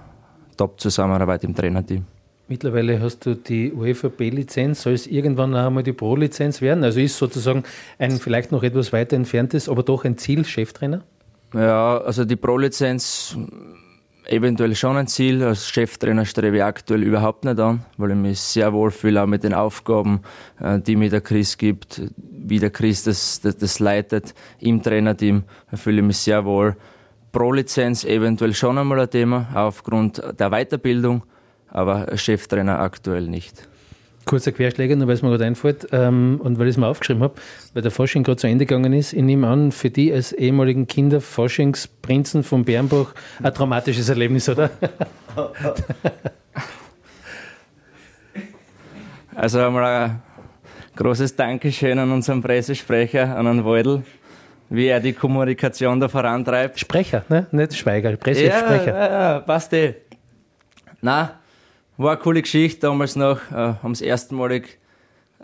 Top-Zusammenarbeit 0.55 1.43
im 1.43 1.55
Trainerteam. 1.55 2.05
Mittlerweile 2.49 3.01
hast 3.01 3.25
du 3.25 3.35
die 3.35 3.73
UEFA 3.73 4.07
B-Lizenz, 4.07 4.83
soll 4.83 4.93
es 4.93 5.05
irgendwann 5.05 5.53
auch 5.53 5.67
einmal 5.67 5.83
die 5.83 5.91
Pro-Lizenz 5.91 6.61
werden? 6.61 6.85
Also 6.85 7.01
ist 7.01 7.17
sozusagen 7.17 7.63
ein 7.99 8.11
vielleicht 8.19 8.53
noch 8.53 8.63
etwas 8.63 8.93
weiter 8.93 9.17
entferntes, 9.17 9.67
aber 9.67 9.83
doch 9.83 10.05
ein 10.05 10.17
Ziel, 10.17 10.45
Cheftrainer? 10.45 11.01
Ja, 11.53 11.97
also 11.97 12.23
die 12.23 12.37
Pro-Lizenz 12.37 13.37
eventuell 14.27 14.75
schon 14.75 14.95
ein 14.95 15.07
Ziel. 15.07 15.43
Als 15.43 15.67
Cheftrainer 15.67 16.25
strebe 16.25 16.57
ich 16.57 16.63
aktuell 16.63 17.03
überhaupt 17.03 17.43
nicht 17.43 17.59
an, 17.59 17.83
weil 17.97 18.11
ich 18.11 18.17
mich 18.17 18.39
sehr 18.39 18.71
wohl 18.71 18.91
fühle, 18.91 19.23
auch 19.23 19.27
mit 19.27 19.43
den 19.43 19.53
Aufgaben, 19.53 20.21
äh, 20.61 20.79
die 20.79 20.95
mir 20.95 21.09
der 21.09 21.21
Chris 21.21 21.57
gibt, 21.57 22.01
wie 22.15 22.59
der 22.59 22.69
Chris 22.69 23.03
das, 23.03 23.41
das, 23.41 23.57
das 23.57 23.79
leitet 23.79 24.33
im 24.59 24.81
Trainerteam, 24.81 25.43
fühle 25.73 25.97
ich 25.97 26.07
mich 26.07 26.17
sehr 26.17 26.45
wohl. 26.45 26.77
Pro-Lizenz 27.33 28.05
eventuell 28.05 28.53
schon 28.53 28.77
einmal 28.77 29.01
ein 29.01 29.09
Thema, 29.09 29.47
aufgrund 29.53 30.21
der 30.39 30.49
Weiterbildung 30.49 31.23
aber 31.69 32.17
Cheftrainer 32.17 32.79
aktuell 32.79 33.27
nicht. 33.27 33.67
Kurzer 34.25 34.51
Querschläger, 34.51 34.95
nur 34.95 35.07
weil 35.07 35.15
es 35.15 35.21
mir 35.21 35.29
gerade 35.29 35.45
einfällt 35.45 35.87
ähm, 35.93 36.41
und 36.43 36.59
weil 36.59 36.67
ich 36.67 36.71
es 36.71 36.77
mir 36.77 36.87
aufgeschrieben 36.87 37.23
habe, 37.23 37.35
weil 37.73 37.81
der 37.81 37.91
Fasching 37.91 38.23
gerade 38.23 38.37
zu 38.37 38.47
Ende 38.47 38.65
gegangen 38.65 38.91
ist. 38.91 39.13
Ich 39.13 39.23
nehme 39.23 39.47
an, 39.47 39.71
für 39.71 39.89
die 39.89 40.11
als 40.11 40.33
ehemaligen 40.33 40.85
Kinder 40.85 41.21
Faschingsprinzen 41.21 42.43
von 42.43 42.65
Bernbach 42.65 43.13
ein 43.41 43.53
traumatisches 43.53 44.09
Erlebnis, 44.09 44.49
oder? 44.49 44.69
Also 49.37 49.59
einmal 49.59 49.83
ein 49.85 50.21
großes 50.95 51.35
Dankeschön 51.35 51.99
an 51.99 52.11
unseren 52.11 52.41
Pressesprecher, 52.41 53.37
an 53.37 53.45
den 53.45 53.63
Waldl, 53.63 54.01
wie 54.69 54.87
er 54.87 54.99
die 54.99 55.13
Kommunikation 55.13 55.99
da 55.99 56.07
vorantreibt. 56.09 56.79
Sprecher, 56.79 57.23
ne? 57.29 57.45
nicht 57.51 57.77
Schweiger, 57.77 58.15
Pressesprecher. 58.17 58.87
Ja, 58.87 59.05
ja, 59.05 59.33
ja, 59.33 59.39
passt 59.41 59.73
eh. 59.73 59.93
Na, 61.01 61.39
war 61.97 62.11
eine 62.11 62.21
coole 62.21 62.41
Geschichte. 62.41 62.81
Damals 62.81 63.15
noch 63.15 63.39
äh, 63.51 63.55
haben 63.55 63.93
das 63.93 64.01
erste 64.01 64.35
Mal 64.35 64.61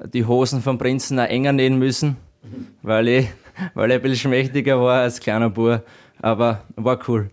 die 0.06 0.26
Hosen 0.26 0.62
vom 0.62 0.78
Prinzen 0.78 1.20
auch 1.20 1.26
enger 1.28 1.54
nähen 1.54 1.78
müssen, 1.78 2.18
weil 2.82 3.08
ich, 3.08 3.28
weil 3.74 3.92
ich 3.92 3.96
ein 3.96 4.02
bisschen 4.02 4.32
schmächtiger 4.32 4.80
war 4.80 5.02
als 5.02 5.20
kleiner 5.20 5.50
Bub. 5.50 5.84
Aber 6.22 6.64
war 6.76 7.00
cool 7.08 7.30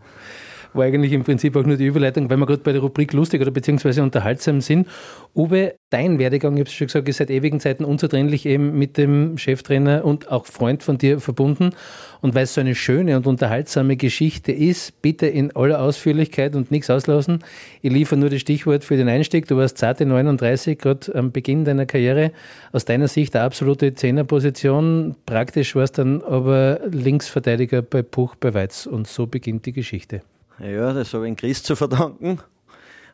war 0.75 0.85
eigentlich 0.85 1.12
im 1.12 1.25
Prinzip 1.25 1.57
auch 1.57 1.65
nur 1.65 1.77
die 1.77 1.87
Überleitung, 1.87 2.31
weil 2.31 2.37
wir 2.37 2.47
gerade 2.47 2.62
bei 2.62 2.73
der 2.73 2.81
Rubrik 2.81 3.12
lustig 3.12 3.41
oder 3.41 3.50
beziehungsweise 3.50 4.03
unterhaltsam 4.03 4.61
sind. 4.61 4.89
Uwe, 5.35 5.75
dein 5.91 6.19
Werdegang, 6.19 6.55
ich 6.55 6.61
habe 6.61 6.69
es 6.69 6.75
schon 6.75 6.87
gesagt, 6.87 7.09
ist 7.09 7.19
seit 7.19 7.31
ewigen 7.31 7.61
Zeiten 7.61 7.85
unzertrennlich 7.85 8.47
eben 8.47 8.79
mit 8.79 8.97
dem 8.97 9.39
Cheftrainer 9.39 10.05
und 10.05 10.31
auch 10.31 10.47
Freund 10.47 10.83
von 10.83 10.99
dir 10.99 11.21
verbunden. 11.21 11.71
Und 12.21 12.35
weil 12.35 12.45
es 12.45 12.55
so 12.55 12.61
eine 12.61 12.75
schöne 12.75 13.17
und 13.17 13.27
unterhaltsame 13.27 13.97
Geschichte 13.97 14.53
ist, 14.53 15.00
bitte 15.03 15.27
in 15.27 15.55
aller 15.57 15.81
Ausführlichkeit 15.81 16.55
und 16.55 16.71
nichts 16.71 16.91
auslassen. 16.91 17.43
Ich 17.81 17.93
liefere 17.93 18.19
nur 18.19 18.31
das 18.31 18.41
Stichwort 18.41 18.85
für 18.85 18.97
den 18.97 19.09
Einstieg. 19.09 19.47
Du 19.47 19.57
warst 19.57 19.79
zarte 19.79 20.05
39, 20.05 20.79
gerade 20.79 21.15
am 21.15 21.33
Beginn 21.33 21.65
deiner 21.65 21.87
Karriere. 21.87 22.33
Aus 22.73 22.85
deiner 22.85 23.09
Sicht 23.09 23.35
eine 23.35 23.45
absolute 23.45 23.95
Zehnerposition. 23.95 25.17
Praktisch 25.27 25.75
warst 25.75 25.99
dann 25.99 26.23
aber 26.23 26.81
Linksverteidiger 26.91 27.83
bei 27.83 28.03
Puch 28.03 28.35
bei 28.37 28.53
Weiz. 28.53 28.87
Und 28.87 29.07
so 29.07 29.27
beginnt 29.27 29.67
die 29.67 29.73
Geschichte. 29.73 30.21
Ja, 30.62 30.93
das 30.93 31.14
habe 31.14 31.26
ich 31.26 31.37
Chris 31.38 31.62
zu 31.62 31.75
verdanken. 31.75 32.38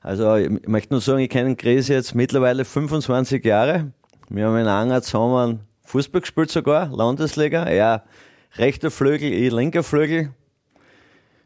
Also 0.03 0.35
ich 0.35 0.67
möchte 0.67 0.93
nur 0.93 1.01
sagen, 1.01 1.21
ich 1.21 1.31
kenne 1.31 1.55
Chris 1.55 1.87
jetzt 1.87 2.13
mittlerweile 2.13 2.65
25 2.65 3.45
Jahre. 3.45 3.93
Wir 4.29 4.47
haben 4.47 4.57
in 4.57 4.67
Anger 4.67 5.01
zusammen 5.01 5.61
Fußball 5.85 6.23
gespielt 6.23 6.51
sogar, 6.51 6.89
Landesliga. 6.89 7.63
Er 7.63 8.03
rechter 8.57 8.91
Flügel, 8.91 9.33
ich 9.33 9.53
linker 9.53 9.85
Flügel. 9.85 10.31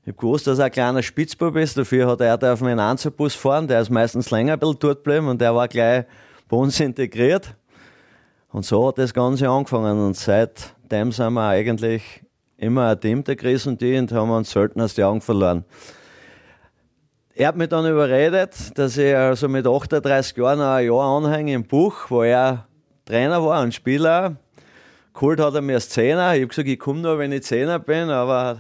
Ich 0.03 0.09
habe 0.09 0.17
gewusst, 0.17 0.47
dass 0.47 0.59
er 0.59 0.67
ein 0.67 0.71
kleiner 0.71 1.03
Spitzbub 1.03 1.57
ist. 1.57 1.77
Dafür 1.77 2.07
hat 2.07 2.23
er 2.23 2.55
auf 2.55 2.63
meinen 2.63 2.81
Einzelbus 2.81 3.35
fahren. 3.35 3.69
Der 3.69 3.83
ist 3.83 3.91
meistens 3.91 4.31
länger 4.31 4.55
ein 4.55 4.59
bisschen 4.59 4.79
dort 4.79 5.05
geblieben 5.05 5.29
und 5.29 5.39
der 5.39 5.55
war 5.55 5.69
gleich 5.69 6.07
bei 6.49 6.57
uns 6.57 6.81
integriert. 6.81 7.55
Und 8.53 8.65
so 8.65 8.89
hat 8.89 8.97
das 8.97 9.13
Ganze 9.13 9.51
angefangen. 9.51 10.01
Und 10.07 10.17
seitdem 10.17 11.13
sind 11.13 11.35
wir 11.35 11.47
eigentlich 11.47 12.23
immer 12.61 12.89
ein 12.89 13.01
Team, 13.01 13.25
der 13.25 13.37
Chris 13.37 13.67
und 13.67 13.81
die, 13.81 13.97
und 13.97 14.13
haben 14.13 14.31
uns 14.31 14.51
selten 14.51 14.81
aus 14.81 14.95
den 14.95 15.05
Augen 15.05 15.21
verloren. 15.21 15.65
Er 17.35 17.49
hat 17.49 17.57
mich 17.57 17.69
dann 17.69 17.87
überredet, 17.87 18.77
dass 18.77 18.99
ich 18.99 19.17
also 19.17 19.49
mit 19.49 19.67
38 19.67 20.37
Jahren 20.37 20.61
ein 20.61 20.87
Jahr 20.87 21.17
anhänge 21.17 21.55
im 21.55 21.65
Buch, 21.65 22.11
wo 22.11 22.23
er 22.23 22.67
Trainer 23.07 23.43
war 23.43 23.63
und 23.63 23.75
Spieler. 23.75 24.37
Geholt 25.15 25.41
hat 25.41 25.55
er 25.55 25.63
mir 25.63 25.75
als 25.75 25.89
Zehner. 25.89 26.35
Ich 26.35 26.43
habe 26.43 26.49
gesagt, 26.49 26.69
ich 26.69 26.79
komme 26.79 27.01
nur, 27.01 27.19
wenn 27.19 27.33
ich 27.33 27.45
Zehner 27.45 27.79
bin, 27.79 28.11
aber 28.11 28.59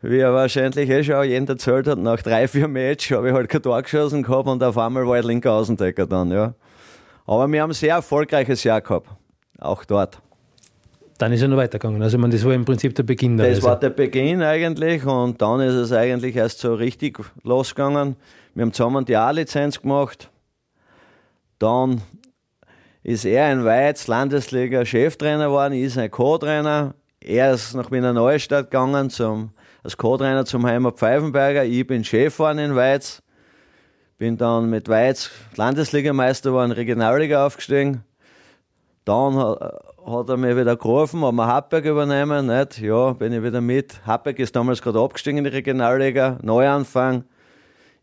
wie 0.00 0.18
er 0.18 0.32
wahrscheinlich 0.32 0.88
eh 0.88 1.02
schon 1.02 1.24
jeden 1.24 1.48
erzählt 1.48 1.88
hat, 1.88 1.98
nach 1.98 2.22
drei, 2.22 2.46
vier 2.46 2.68
Matches 2.68 3.16
habe 3.16 3.28
ich 3.28 3.34
halt 3.34 3.48
kein 3.48 3.62
Tor 3.62 3.82
geschossen 3.82 4.22
gehabt 4.22 4.48
und 4.48 4.62
auf 4.62 4.78
einmal 4.78 5.06
war 5.06 5.18
ich 5.18 5.24
linker 5.24 5.52
Außendecker 5.52 6.06
dann, 6.06 6.30
ja. 6.30 6.54
Aber 7.26 7.50
wir 7.50 7.62
haben 7.62 7.70
ein 7.70 7.74
sehr 7.74 7.96
erfolgreiches 7.96 8.62
Jahr 8.64 8.80
gehabt. 8.80 9.08
Auch 9.58 9.84
dort. 9.84 10.20
Dann 11.18 11.32
ist 11.32 11.42
er 11.42 11.48
noch 11.48 11.56
weitergegangen. 11.56 12.02
Also, 12.02 12.18
man, 12.18 12.30
das 12.30 12.44
war 12.44 12.52
im 12.52 12.64
Prinzip 12.64 12.94
der 12.94 13.02
Beginn 13.04 13.36
der 13.36 13.48
Das 13.48 13.58
Reise. 13.58 13.66
war 13.68 13.78
der 13.78 13.90
Beginn 13.90 14.42
eigentlich 14.42 15.04
und 15.04 15.40
dann 15.40 15.60
ist 15.60 15.74
es 15.74 15.92
eigentlich 15.92 16.34
erst 16.36 16.58
so 16.58 16.74
richtig 16.74 17.18
losgegangen. 17.44 18.16
Wir 18.54 18.62
haben 18.62 18.72
zusammen 18.72 19.04
die 19.04 19.16
A-Lizenz 19.16 19.80
gemacht. 19.80 20.30
Dann 21.58 22.02
ist 23.02 23.24
er 23.24 23.52
in 23.52 23.64
Weiz 23.64 24.06
Landesliga 24.08 24.84
Cheftrainer 24.84 25.46
geworden, 25.46 25.74
ich 25.74 25.84
ist 25.84 25.98
ein 25.98 26.10
Co-Trainer. 26.10 26.94
Er 27.20 27.52
ist 27.52 27.74
nach 27.74 27.90
Wiener 27.92 28.12
Neustadt 28.12 28.70
gegangen 28.70 29.08
zum, 29.10 29.50
als 29.84 29.96
Co-Trainer 29.96 30.44
zum 30.44 30.66
Heimat 30.66 30.98
Pfeifenberger. 30.98 31.64
Ich 31.64 31.86
bin 31.86 32.04
Chef 32.04 32.36
geworden 32.36 32.58
in 32.58 32.74
Weiz. 32.74 33.22
Bin 34.18 34.36
dann 34.36 34.70
mit 34.70 34.88
Weiz 34.88 35.30
Landesligameister 35.56 36.50
geworden, 36.50 36.72
Regionalliga 36.72 37.46
aufgestiegen. 37.46 38.04
Dann 39.04 39.34
hat 40.06 40.28
er 40.28 40.36
mich 40.36 40.56
wieder 40.56 40.76
gerufen, 40.76 41.22
haben 41.22 41.36
wir 41.36 41.46
Happberg 41.46 41.84
übernehmen, 41.84 42.46
nicht? 42.46 42.80
Ja, 42.80 43.12
bin 43.12 43.32
ich 43.32 43.42
wieder 43.42 43.60
mit. 43.60 44.04
Happberg 44.06 44.38
ist 44.38 44.54
damals 44.54 44.82
gerade 44.82 45.00
abgestiegen 45.00 45.38
in 45.38 45.44
die 45.44 45.50
Regionalliga, 45.50 46.38
Neuanfang. 46.42 47.24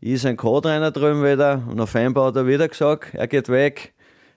Ist 0.01 0.25
ein 0.25 0.38
Co-Trainer 0.38 0.91
drüben 0.91 1.24
wieder. 1.24 1.62
Im 1.70 1.75
November 1.75 2.25
hat 2.25 2.38
er 2.38 2.48
wieder 2.48 2.68
gesagt, 2.70 3.13
er 3.13 3.27
geht 3.27 3.50
weg. 3.50 3.94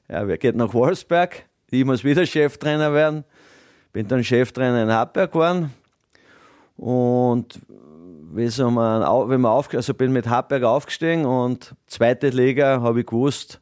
Er 0.09 0.27
geht 0.39 0.57
nach 0.57 0.75
Wolfsberg. 0.75 1.45
Ich 1.71 1.85
muss 1.85 2.03
wieder 2.03 2.27
Cheftrainer 2.27 2.93
werden. 2.93 3.25
Bin 3.93 4.09
dann 4.09 4.25
Cheftrainer 4.25 4.83
in 4.83 4.93
Happberg 4.93 5.31
geworden. 5.31 5.73
Und 6.77 7.61
wie 8.35 8.49
so 8.49 8.71
man, 8.71 9.03
wenn 9.29 9.41
man 9.41 9.53
auf, 9.53 9.73
also 9.73 9.95
bin 9.95 10.13
mit 10.13 10.29
Happberg 10.29 10.65
aufgestiegen 10.65 11.27
und 11.27 11.75
zweite 11.87 12.31
Liga 12.31 12.81
habe 12.81 13.01
ich 13.01 13.07
gewusst, 13.07 13.61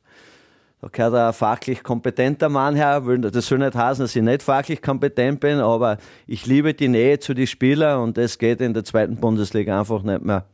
da 0.81 0.89
gehört 0.89 1.15
ein 1.15 1.33
fachlich 1.35 1.83
kompetenter 1.83 2.49
Mann 2.49 2.75
her. 2.75 3.01
Das 3.01 3.47
soll 3.47 3.59
nicht 3.59 3.75
heißen, 3.75 4.03
dass 4.03 4.17
ich 4.17 4.23
nicht 4.23 4.43
fachlich 4.43 4.81
kompetent 4.81 5.39
bin, 5.41 5.59
aber 5.59 5.99
ich 6.27 6.47
liebe 6.47 6.73
die 6.73 6.89
Nähe 6.89 7.19
zu 7.19 7.35
den 7.35 7.47
Spielern 7.47 8.01
und 8.01 8.17
das 8.17 8.39
geht 8.39 8.63
in 8.63 8.73
der 8.73 8.85
zweiten 8.85 9.17
Bundesliga 9.17 9.79
einfach 9.79 10.03
nicht 10.03 10.25
mehr. 10.25 10.47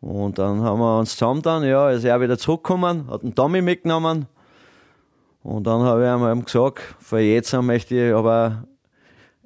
Und 0.00 0.38
dann 0.38 0.62
haben 0.62 0.80
wir 0.80 0.98
uns 0.98 1.16
zusammen 1.16 1.42
dann, 1.42 1.62
ja, 1.62 1.90
ist 1.90 2.04
er 2.04 2.20
wieder 2.20 2.36
zurückgekommen, 2.36 3.08
hat 3.08 3.22
einen 3.22 3.34
Tommy 3.34 3.62
mitgenommen. 3.62 4.26
Und 5.44 5.64
dann 5.64 5.82
habe 5.82 6.04
ich 6.04 6.32
ihm 6.32 6.44
gesagt, 6.44 6.80
für 6.98 7.20
jetzt 7.20 7.52
möchte 7.52 7.94
ich 7.94 8.12
aber 8.12 8.64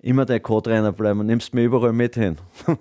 immer 0.00 0.24
der 0.24 0.40
Co-Trainer 0.40 0.92
bleiben 0.92 1.20
und 1.20 1.26
nimmst 1.26 1.52
mich 1.52 1.66
überall 1.66 1.92
mit 1.92 2.14
hin. 2.14 2.38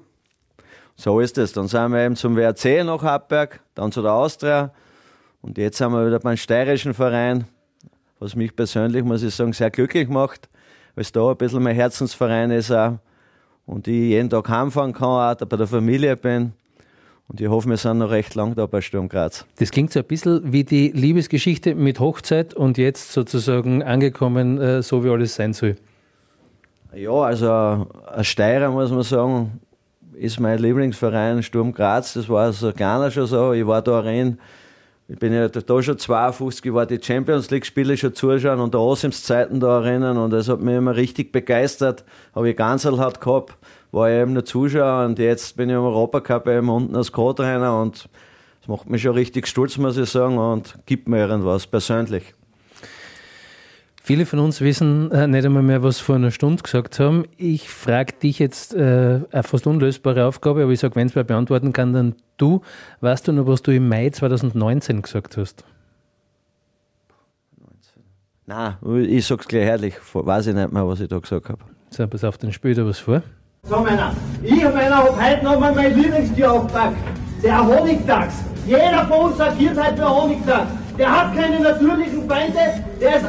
so 0.96 1.20
ist 1.20 1.38
es. 1.38 1.52
Dann 1.52 1.68
sind 1.68 1.92
wir 1.92 2.00
eben 2.00 2.16
zum 2.16 2.38
WRC 2.38 2.86
nach 2.86 3.04
Happberg, 3.04 3.60
dann 3.76 3.92
zu 3.92 4.02
der 4.02 4.14
Austria 4.14 4.72
und 5.42 5.58
jetzt 5.58 5.78
sind 5.78 5.92
wir 5.92 6.06
wieder 6.06 6.20
beim 6.20 6.38
steirischen 6.38 6.94
Verein, 6.94 7.46
was 8.20 8.36
mich 8.36 8.56
persönlich, 8.56 9.04
muss 9.04 9.24
ich 9.24 9.34
sagen, 9.34 9.54
sehr 9.54 9.72
glücklich 9.72 10.10
macht, 10.10 10.50
weil 10.96 11.04
es 11.04 11.12
da 11.12 11.30
ein 11.30 11.38
bisschen 11.38 11.64
mein 11.64 11.76
Herzensverein 11.76 12.52
ist 12.52 12.72
auch. 12.72 12.98
Und 13.66 13.88
ich 13.88 14.10
jeden 14.10 14.30
Tag 14.30 14.50
heimfahren 14.50 14.94
kann, 14.94 15.08
auch 15.08 15.36
da 15.36 15.46
bei 15.46 15.56
der 15.56 15.68
Familie 15.68 16.18
bin. 16.18 16.54
Und 17.28 17.40
ich 17.40 17.48
hoffe, 17.48 17.70
wir 17.70 17.78
sind 17.78 18.00
noch 18.00 18.10
recht 18.10 18.34
lang 18.34 18.56
da 18.56 18.66
bei 18.66 18.82
Sturm 18.82 19.08
Graz. 19.08 19.46
Das 19.60 19.70
klingt 19.70 19.94
so 19.94 20.00
ein 20.00 20.06
bisschen 20.06 20.52
wie 20.52 20.64
die 20.64 20.90
Liebesgeschichte 20.90 21.76
mit 21.76 22.00
Hochzeit 22.00 22.56
und 22.56 22.80
jetzt 22.80 23.14
sozusagen 23.14 23.84
angekommen, 23.84 24.60
äh, 24.60 24.82
so 24.82 25.04
wie 25.04 25.10
alles 25.10 25.36
sein 25.36 25.54
soll. 25.54 25.76
Ja, 26.96 27.12
also 27.12 27.88
ein 28.12 28.24
Steirer, 28.24 28.72
muss 28.72 28.90
man 28.90 29.04
sagen, 29.04 29.62
ist 30.14 30.40
mein 30.40 30.58
Lieblingsverein 30.58 31.44
Sturm 31.44 31.72
Graz. 31.72 32.14
Das 32.14 32.28
war 32.28 32.52
so 32.52 32.74
kleiner 32.74 33.12
schon 33.12 33.28
so. 33.28 33.54
Ich 33.54 33.66
war 33.66 33.84
da 33.84 34.00
rein 34.00 34.40
ich 35.12 35.18
bin 35.18 35.34
ja 35.34 35.48
da 35.48 35.82
schon 35.82 35.98
52 35.98 36.62
geworden, 36.62 36.96
die 36.96 37.04
Champions 37.04 37.50
League-Spiele 37.50 37.98
schon 37.98 38.14
zuschauen 38.14 38.60
und 38.60 38.76
der 38.76 38.82
Osims 38.82 39.24
Zeiten 39.24 39.60
da 39.60 39.84
erinnern 39.84 40.18
und 40.18 40.30
das 40.30 40.48
hat 40.48 40.62
mich 40.62 40.76
immer 40.76 40.96
richtig 40.96 41.32
begeistert. 41.32 42.04
Habe 42.36 42.52
ich 42.52 42.56
ganz 42.56 42.86
halt 42.86 43.20
gehabt, 43.20 43.58
war 43.92 44.08
ich 44.08 44.22
eben 44.22 44.34
nur 44.34 44.46
Zuschauer 44.46 45.06
und 45.06 45.18
jetzt 45.18 45.58
bin 45.58 45.70
ich 45.70 45.76
im 45.76 45.82
Europacup 45.82 46.48
eben 46.48 46.70
unten 46.70 46.96
als 46.96 47.12
Co-Trainer 47.12 47.82
und 47.82 48.08
das 48.60 48.68
macht 48.68 48.88
mich 48.88 49.02
schon 49.02 49.16
richtig 49.16 49.48
stolz, 49.48 49.80
muss 49.80 49.98
ich 49.98 50.10
sagen, 50.12 50.38
und 50.38 50.76
gibt 50.86 51.08
mir 51.10 51.28
irgendwas 51.28 51.66
persönlich. 51.66 52.36
Viele 54.10 54.26
von 54.26 54.40
uns 54.40 54.60
wissen 54.60 55.12
äh, 55.12 55.28
nicht 55.28 55.46
einmal 55.46 55.62
mehr, 55.62 55.84
was 55.84 56.00
vor 56.00 56.16
einer 56.16 56.32
Stunde 56.32 56.64
gesagt 56.64 57.00
haben. 57.00 57.26
Ich 57.38 57.70
frage 57.70 58.14
dich 58.14 58.40
jetzt 58.40 58.74
äh, 58.74 59.20
eine 59.32 59.44
fast 59.44 59.68
unlösbare 59.68 60.26
Aufgabe, 60.26 60.64
aber 60.64 60.72
ich 60.72 60.80
sage, 60.80 60.96
wenn 60.96 61.06
es 61.06 61.16
wer 61.16 61.24
beantworten 61.24 61.74
kann, 61.74 61.94
dann 61.94 62.16
du. 62.38 62.62
Weißt 63.02 63.28
du 63.28 63.34
noch, 63.34 63.46
was 63.46 63.62
du 63.62 63.70
im 63.70 63.88
Mai 63.88 64.10
2019 64.10 65.04
gesagt 65.04 65.38
hast? 65.38 65.64
Nein, 68.48 68.78
ich 69.08 69.28
sag's 69.28 69.48
gleich 69.48 69.68
ehrlich, 69.68 69.94
weiß 70.12 70.48
ich 70.48 70.56
nicht 70.56 70.72
mehr, 70.72 70.88
was 70.88 71.02
ich 71.02 71.08
da 71.08 71.20
gesagt 71.20 71.48
habe. 71.48 71.60
So, 71.92 72.08
pass 72.08 72.24
auf, 72.24 72.40
dann 72.40 72.52
spiel 72.52 72.74
da 72.74 72.84
was 72.88 72.98
vor. 72.98 73.22
So, 73.62 73.80
Männer, 73.80 74.16
ich 74.42 74.64
meiner 74.64 75.04
hab 75.04 75.24
heute 75.24 75.44
nochmal 75.44 75.76
mein 75.76 75.96
Lieblingstier 75.96 76.52
aufgepackt. 76.52 76.98
Der 77.44 77.64
Honigdachs. 77.64 78.44
Jeder 78.66 79.06
von 79.08 79.30
uns 79.32 79.40
agiert 79.40 79.78
heute 79.80 79.98
für 79.98 80.10
Honigdachs. 80.10 80.72
Der 81.00 81.10
hat 81.10 81.34
keine 81.34 81.62
natürlichen 81.62 82.28
Feinde, 82.28 82.84
der 83.00 83.16
ist 83.16 83.26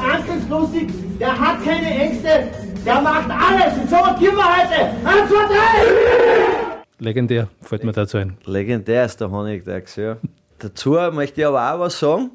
angriffslustig, 0.51 0.89
der 1.19 1.39
hat 1.39 1.65
keine 1.65 1.91
Ängste, 1.91 2.49
der 2.85 3.01
macht 3.01 3.31
alles. 3.31 3.79
Und 3.79 3.91
so 3.91 3.97
agieren 3.97 4.37
wir 4.37 4.45
heute. 4.45 4.83
Eins, 5.05 5.31
zwei, 5.31 5.47
drei! 5.47 6.83
Legendär, 6.99 7.49
fällt 7.63 7.85
mir 7.85 7.93
dazu 7.93 8.19
ein. 8.19 8.37
Legendär 8.45 9.05
ist 9.05 9.21
der 9.21 9.31
Honigdachs, 9.31 9.97
ja. 9.97 10.17
Dazu 10.59 10.99
möchte 11.13 11.41
ich 11.41 11.47
aber 11.47 11.73
auch 11.73 11.81
was 11.81 11.99
sagen. 11.99 12.31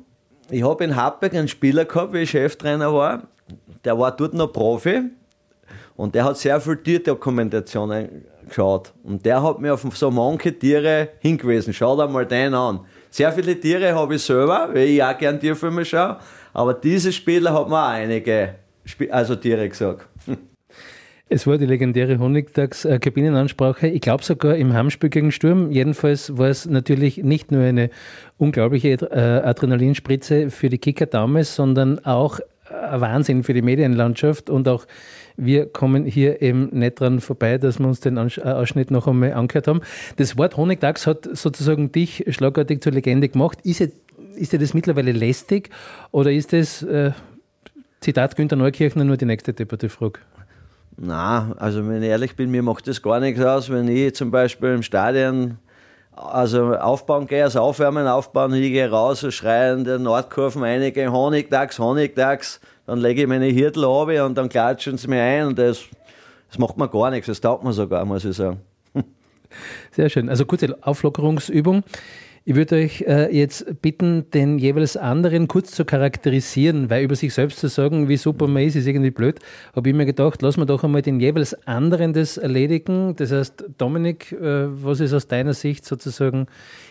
ich 0.49 0.63
habe 0.63 0.83
in 0.83 0.95
Happig 0.95 1.33
einen 1.33 1.47
Spieler 1.47 1.85
gehabt, 1.85 2.13
wie 2.13 2.19
ich 2.19 2.31
Cheftrainer 2.31 2.93
war. 2.93 3.23
Der 3.83 3.99
war 3.99 4.15
dort 4.15 4.33
noch 4.33 4.51
Profi 4.51 5.03
und 5.95 6.15
der 6.15 6.25
hat 6.25 6.37
sehr 6.37 6.59
viel 6.59 6.77
Tierdokumentationen 6.77 8.25
geschaut. 8.47 8.93
Und 9.03 9.23
der 9.25 9.43
hat 9.43 9.59
mir 9.59 9.75
auf 9.75 9.85
so 9.93 10.09
manche 10.09 10.57
Tiere 10.57 11.09
hingewiesen. 11.19 11.73
Schau 11.73 11.95
dir 11.95 12.07
mal 12.07 12.25
den 12.25 12.55
an. 12.55 12.79
Sehr 13.11 13.31
viele 13.31 13.59
Tiere 13.59 13.93
habe 13.93 14.15
ich 14.15 14.23
selber, 14.23 14.69
weil 14.73 14.87
ich 14.87 15.03
auch 15.03 15.17
gerne 15.17 15.39
Tierfilme 15.39 15.85
schaue. 15.85 16.17
Aber 16.55 16.73
diese 16.73 17.11
Spieler 17.11 17.53
hat 17.53 17.67
mir 17.67 17.75
auch 17.75 17.89
einige 17.89 18.55
also 19.09 19.35
Tiere 19.35 19.67
gesagt. 19.67 20.07
Es 21.27 21.47
war 21.47 21.57
die 21.57 21.65
legendäre 21.65 22.19
Honigtags-Kabinenansprache. 22.19 23.87
Ich 23.87 24.01
glaube 24.01 24.23
sogar 24.23 24.55
im 24.55 24.73
Heimspiel 24.73 25.09
gegen 25.09 25.31
Sturm. 25.31 25.71
Jedenfalls 25.71 26.37
war 26.37 26.49
es 26.49 26.67
natürlich 26.67 27.17
nicht 27.17 27.51
nur 27.51 27.63
eine 27.63 27.89
unglaubliche 28.37 28.89
äh, 28.89 29.41
Adrenalinspritze 29.43 30.51
für 30.51 30.69
die 30.69 30.77
Kicker 30.77 31.07
damals, 31.07 31.55
sondern 31.55 31.97
auch 32.05 32.39
ein 32.71 33.01
Wahnsinn 33.01 33.43
für 33.43 33.53
die 33.53 33.61
Medienlandschaft 33.61 34.49
und 34.49 34.67
auch 34.67 34.85
wir 35.37 35.65
kommen 35.65 36.05
hier 36.05 36.41
eben 36.41 36.69
nicht 36.71 36.99
dran 36.99 37.19
vorbei, 37.19 37.57
dass 37.57 37.79
wir 37.79 37.87
uns 37.87 37.99
den 37.99 38.17
äh, 38.17 38.41
Ausschnitt 38.43 38.91
noch 38.91 39.07
einmal 39.07 39.33
angehört 39.33 39.67
haben. 39.67 39.81
Das 40.15 40.37
Wort 40.37 40.57
Honigdachs 40.57 41.05
hat 41.07 41.27
sozusagen 41.31 41.91
dich 41.91 42.23
schlagartig 42.29 42.81
zur 42.81 42.93
Legende 42.93 43.29
gemacht. 43.29 43.59
Ist, 43.63 43.81
es, 43.81 43.91
ist 44.35 44.53
dir 44.53 44.59
das 44.59 44.73
mittlerweile 44.73 45.11
lästig 45.11 45.69
oder 46.11 46.31
ist 46.31 46.53
das, 46.53 46.83
äh, 46.83 47.11
Zitat 48.01 48.35
Günter 48.35 48.55
Neukirchner, 48.55 49.03
nur 49.03 49.17
die 49.17 49.25
nächste 49.25 49.53
Debatte-Frage? 49.53 50.19
Na, 50.97 51.55
also 51.57 51.87
wenn 51.87 52.03
ich 52.03 52.09
ehrlich 52.09 52.35
bin, 52.35 52.51
mir 52.51 52.61
macht 52.61 52.87
das 52.87 53.01
gar 53.01 53.19
nichts 53.19 53.41
aus, 53.41 53.69
wenn 53.69 53.87
ich 53.87 54.13
zum 54.15 54.31
Beispiel 54.31 54.75
im 54.75 54.83
Stadion 54.83 55.57
also 56.15 56.75
aufbauen 56.75 57.27
gehe, 57.27 57.43
also 57.43 57.59
aufwärmen, 57.59 58.07
aufbauen, 58.07 58.53
ich 58.53 58.71
gehe 58.71 58.89
raus, 58.89 59.25
schreien 59.33 59.83
der 59.83 59.99
Nordkurven 59.99 60.63
einige 60.63 61.11
Honigdachs, 61.11 61.79
Honigdachs, 61.79 62.61
dann 62.85 62.99
lege 62.99 63.23
ich 63.23 63.27
meine 63.27 63.47
Hirtel 63.47 63.83
ab 63.83 64.07
und 64.07 64.37
dann 64.37 64.49
klatschen 64.49 64.97
sie 64.97 65.07
mir 65.07 65.21
ein 65.21 65.47
und 65.47 65.59
das, 65.59 65.83
das 66.47 66.59
macht 66.59 66.77
mir 66.77 66.87
gar 66.87 67.09
nichts, 67.09 67.27
das 67.27 67.41
taugt 67.41 67.63
mir 67.63 67.73
sogar, 67.73 68.05
muss 68.05 68.23
ich 68.23 68.37
sagen. 68.37 68.61
Sehr 69.91 70.09
schön. 70.09 70.29
Also 70.29 70.45
kurze 70.45 70.77
Auflockerungsübung. 70.81 71.83
Ich 72.47 72.53
würde 72.53 72.75
euch 72.75 73.01
äh, 73.01 73.35
jetzt 73.35 73.81
bitten, 73.81 74.29
den 74.29 74.59
jeweils 74.59 74.95
anderen 74.97 75.47
kurz 75.47 75.71
zu 75.71 75.83
charakterisieren, 75.83 76.91
weil 76.91 77.03
über 77.03 77.15
sich 77.15 77.33
selbst 77.33 77.57
zu 77.57 77.69
sagen, 77.69 78.07
wie 78.07 78.17
super 78.17 78.47
man 78.47 78.61
ist, 78.61 78.75
ist 78.75 78.85
irgendwie 78.85 79.09
blöd. 79.09 79.39
Habe 79.75 79.89
ich 79.89 79.95
mir 79.95 80.05
gedacht, 80.05 80.43
lassen 80.43 80.61
wir 80.61 80.67
doch 80.67 80.83
einmal 80.83 81.01
den 81.01 81.19
jeweils 81.19 81.55
anderen 81.67 82.13
das 82.13 82.37
erledigen. 82.37 83.15
Das 83.15 83.31
heißt, 83.31 83.65
Dominik, 83.79 84.31
äh, 84.31 84.67
was 84.83 84.99
ist 84.99 85.13
aus 85.13 85.27
deiner 85.27 85.55
Sicht 85.55 85.85
sozusagen, 85.85 86.45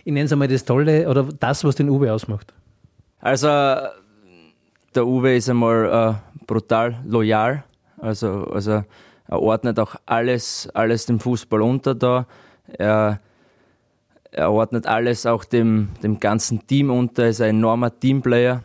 ich 0.04 0.12
nenne 0.12 0.26
es 0.26 0.32
einmal 0.32 0.48
das 0.48 0.64
Tolle 0.64 1.08
oder 1.08 1.28
das, 1.38 1.62
was 1.62 1.76
den 1.76 1.88
Uwe 1.88 2.12
ausmacht? 2.12 2.52
Also, 3.20 3.46
der 3.46 5.06
Uwe 5.06 5.36
ist 5.36 5.48
einmal 5.48 6.18
äh, 6.18 6.44
brutal 6.48 6.98
loyal. 7.06 7.62
Also, 7.98 8.48
also 8.52 8.82
er 9.28 9.40
ordnet 9.40 9.78
auch 9.78 9.94
alles, 10.04 10.68
alles 10.74 11.06
dem 11.06 11.20
Fußball 11.20 11.62
unter 11.62 11.94
da. 11.94 12.26
Er 12.76 13.20
er 14.34 14.50
ordnet 14.50 14.86
alles 14.86 15.26
auch 15.26 15.44
dem, 15.44 15.90
dem 16.02 16.18
ganzen 16.18 16.66
Team 16.66 16.90
unter, 16.90 17.28
ist 17.28 17.40
ein 17.40 17.56
enormer 17.56 17.98
Teamplayer, 17.98 18.64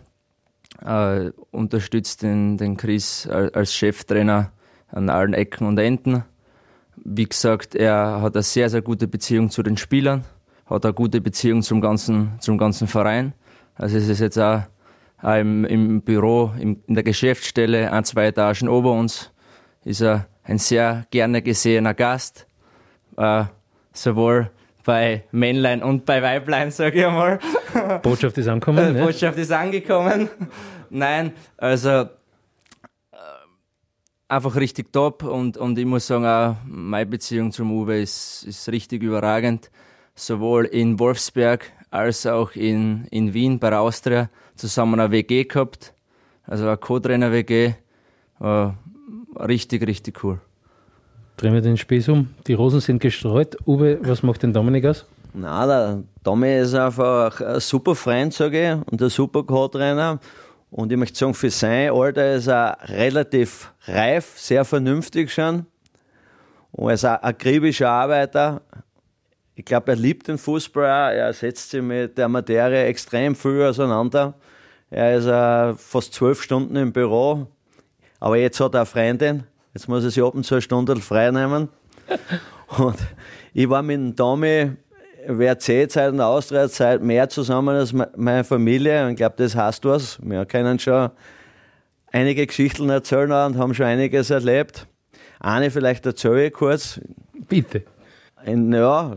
äh, 0.84 1.30
unterstützt 1.52 2.24
den, 2.24 2.58
den 2.58 2.76
Chris 2.76 3.28
als 3.28 3.74
Cheftrainer 3.76 4.52
an 4.92 5.10
allen 5.10 5.34
Ecken 5.34 5.68
und 5.68 5.78
Enden. 5.78 6.24
Wie 6.96 7.26
gesagt, 7.26 7.76
er 7.76 8.22
hat 8.22 8.36
eine 8.36 8.44
sehr, 8.44 8.70
sehr 8.70 8.82
gute 8.82 9.08
Beziehung 9.08 9.52
zu 9.52 9.62
den 9.62 9.78
Spielern, 9.78 10.26
hat 10.66 10.86
eine 10.86 10.94
gute 10.94 11.22
Beziehung 11.22 11.62
zum 11.62 11.82
ganzen, 11.82 12.32
zum 12.40 12.58
ganzen 12.58 12.88
Verein. 12.88 13.34
Also 13.76 13.98
es 13.98 14.10
ist 14.10 14.20
jetzt 14.20 14.40
auch, 14.40 14.64
auch 15.22 15.38
im, 15.38 15.66
im, 15.66 16.02
Büro, 16.02 16.52
im, 16.60 16.82
in 16.88 16.96
der 16.96 17.04
Geschäftsstelle, 17.04 17.92
ein, 17.94 18.04
zwei 18.06 18.28
Etagen 18.28 18.68
ober 18.68 18.92
uns, 18.92 19.32
ist 19.86 20.02
er 20.02 20.26
ein 20.44 20.58
sehr 20.58 21.06
gerne 21.12 21.44
gesehener 21.44 21.94
Gast. 21.94 22.48
Äh, 23.18 23.46
sowohl 23.94 24.50
bei 24.90 25.24
Männlein 25.32 25.84
und 25.84 26.04
bei 26.04 26.24
Weiblein, 26.24 26.72
sage 26.72 26.98
ich 26.98 27.06
einmal. 27.06 27.38
Botschaft 28.02 28.36
ist 28.40 28.48
angekommen. 28.48 28.94
ne? 28.94 29.04
Botschaft 29.04 29.38
ist 29.38 29.52
angekommen. 29.52 30.30
Nein, 30.90 31.34
also 31.58 31.90
äh, 31.90 32.08
einfach 34.28 34.56
richtig 34.56 34.92
top 34.92 35.22
und, 35.22 35.58
und 35.58 35.78
ich 35.78 35.86
muss 35.86 36.08
sagen, 36.08 36.26
auch 36.26 36.56
meine 36.66 37.06
Beziehung 37.06 37.52
zum 37.52 37.72
Uwe 37.72 38.02
ist, 38.02 38.46
ist 38.48 38.68
richtig 38.70 39.04
überragend. 39.04 39.70
Sowohl 40.16 40.66
in 40.66 40.98
Wolfsberg 40.98 41.72
als 41.92 42.26
auch 42.26 42.56
in, 42.56 43.06
in 43.12 43.36
Wien 43.36 43.60
bei 43.60 43.70
der 43.70 43.82
Austria 43.82 44.32
zusammen 44.56 45.00
eine 45.00 45.12
WG 45.12 45.44
gehabt, 45.44 45.94
also 46.48 46.66
eine 46.66 46.78
Co-Trainer-WG. 46.78 47.76
Äh, 48.40 48.70
richtig, 49.40 49.86
richtig 49.86 50.24
cool. 50.24 50.42
Drehen 51.40 51.54
wir 51.54 51.62
den 51.62 51.78
Spieß 51.78 52.10
um. 52.10 52.28
Die 52.48 52.54
Rosen 52.54 52.82
sind 52.82 53.00
gestreut. 53.00 53.56
Uwe, 53.66 53.98
was 54.02 54.24
macht 54.24 54.44
den 54.44 54.52
Dominik 54.52 54.86
aus? 54.86 55.06
Na, 55.34 55.66
der 55.66 56.04
Domi 56.22 56.54
ist 56.60 56.76
einfach 56.76 57.40
ein 57.40 57.62
super 57.62 57.96
Freund, 57.96 58.34
sage 58.34 58.62
ich, 58.62 58.92
und 58.92 59.02
ein 59.02 59.10
super 59.10 59.44
Co-Trainer. 59.44 60.20
Und 60.70 60.92
ich 60.92 60.98
möchte 60.98 61.18
sagen, 61.18 61.34
für 61.34 61.50
sein 61.50 61.92
Alter 61.92 62.34
ist 62.34 62.48
er 62.48 62.78
relativ 62.90 63.72
reif, 63.86 64.34
sehr 64.38 64.66
vernünftig 64.66 65.32
schon. 65.32 65.66
Und 66.74 66.90
er 66.90 66.96
ist 66.96 67.06
ein 67.06 67.24
akribischer 67.24 67.90
Arbeiter. 67.90 68.62
Ich 69.56 69.64
glaube, 69.64 69.94
er 69.94 69.98
liebt 69.98 70.28
den 70.28 70.38
Fußball. 70.38 71.14
Er 71.16 71.32
setzt 71.32 71.70
sich 71.70 71.82
mit 71.82 72.18
der 72.18 72.28
Materie 72.28 72.84
extrem 72.84 73.34
viel 73.34 73.62
auseinander. 73.62 74.34
Er 74.90 75.16
ist 75.16 75.26
uh, 75.26 75.78
fast 75.78 76.14
zwölf 76.14 76.44
Stunden 76.44 76.76
im 76.76 76.92
Büro. 76.92 77.48
Aber 78.20 78.36
jetzt 78.36 78.60
hat 78.60 78.74
er 78.74 78.82
eine 78.82 78.86
Freundin, 78.86 79.46
Jetzt 79.74 79.88
muss 79.88 80.04
ich 80.04 80.16
sich 80.16 80.24
ab 80.24 80.34
und 80.34 80.46
zu 80.46 80.56
eine 80.56 80.62
Stunde 80.62 80.96
frei 80.98 81.32
nehmen. 81.32 81.70
Und 82.78 82.98
ich 83.54 83.70
war 83.70 83.82
mit 83.84 83.98
dem 83.98 84.16
Tommy 84.16 84.72
WRC-Zeit 85.28 86.12
und 86.12 86.22
Austria-Zeit 86.22 87.04
mehr 87.04 87.30
zusammen 87.30 87.76
als 87.76 87.94
meine 87.94 88.44
Familie. 88.44 89.06
Und 89.06 89.12
ich 89.12 89.18
glaube, 89.18 89.36
das 89.38 89.56
heißt 89.56 89.86
was. 89.86 90.20
Wir 90.24 90.46
können 90.46 90.80
schon 90.80 91.10
einige 92.12 92.48
Geschichten 92.48 92.90
erzählen 92.90 93.32
und 93.32 93.58
haben 93.58 93.74
schon 93.74 93.86
einiges 93.86 94.30
erlebt. 94.32 94.88
Eine 95.40 95.70
vielleicht 95.72 96.06
erzähle 96.06 96.48
ich 96.48 96.54
kurz. 96.54 97.00
Bitte. 97.48 97.84
In, 98.46 98.72
ja, 98.74 99.16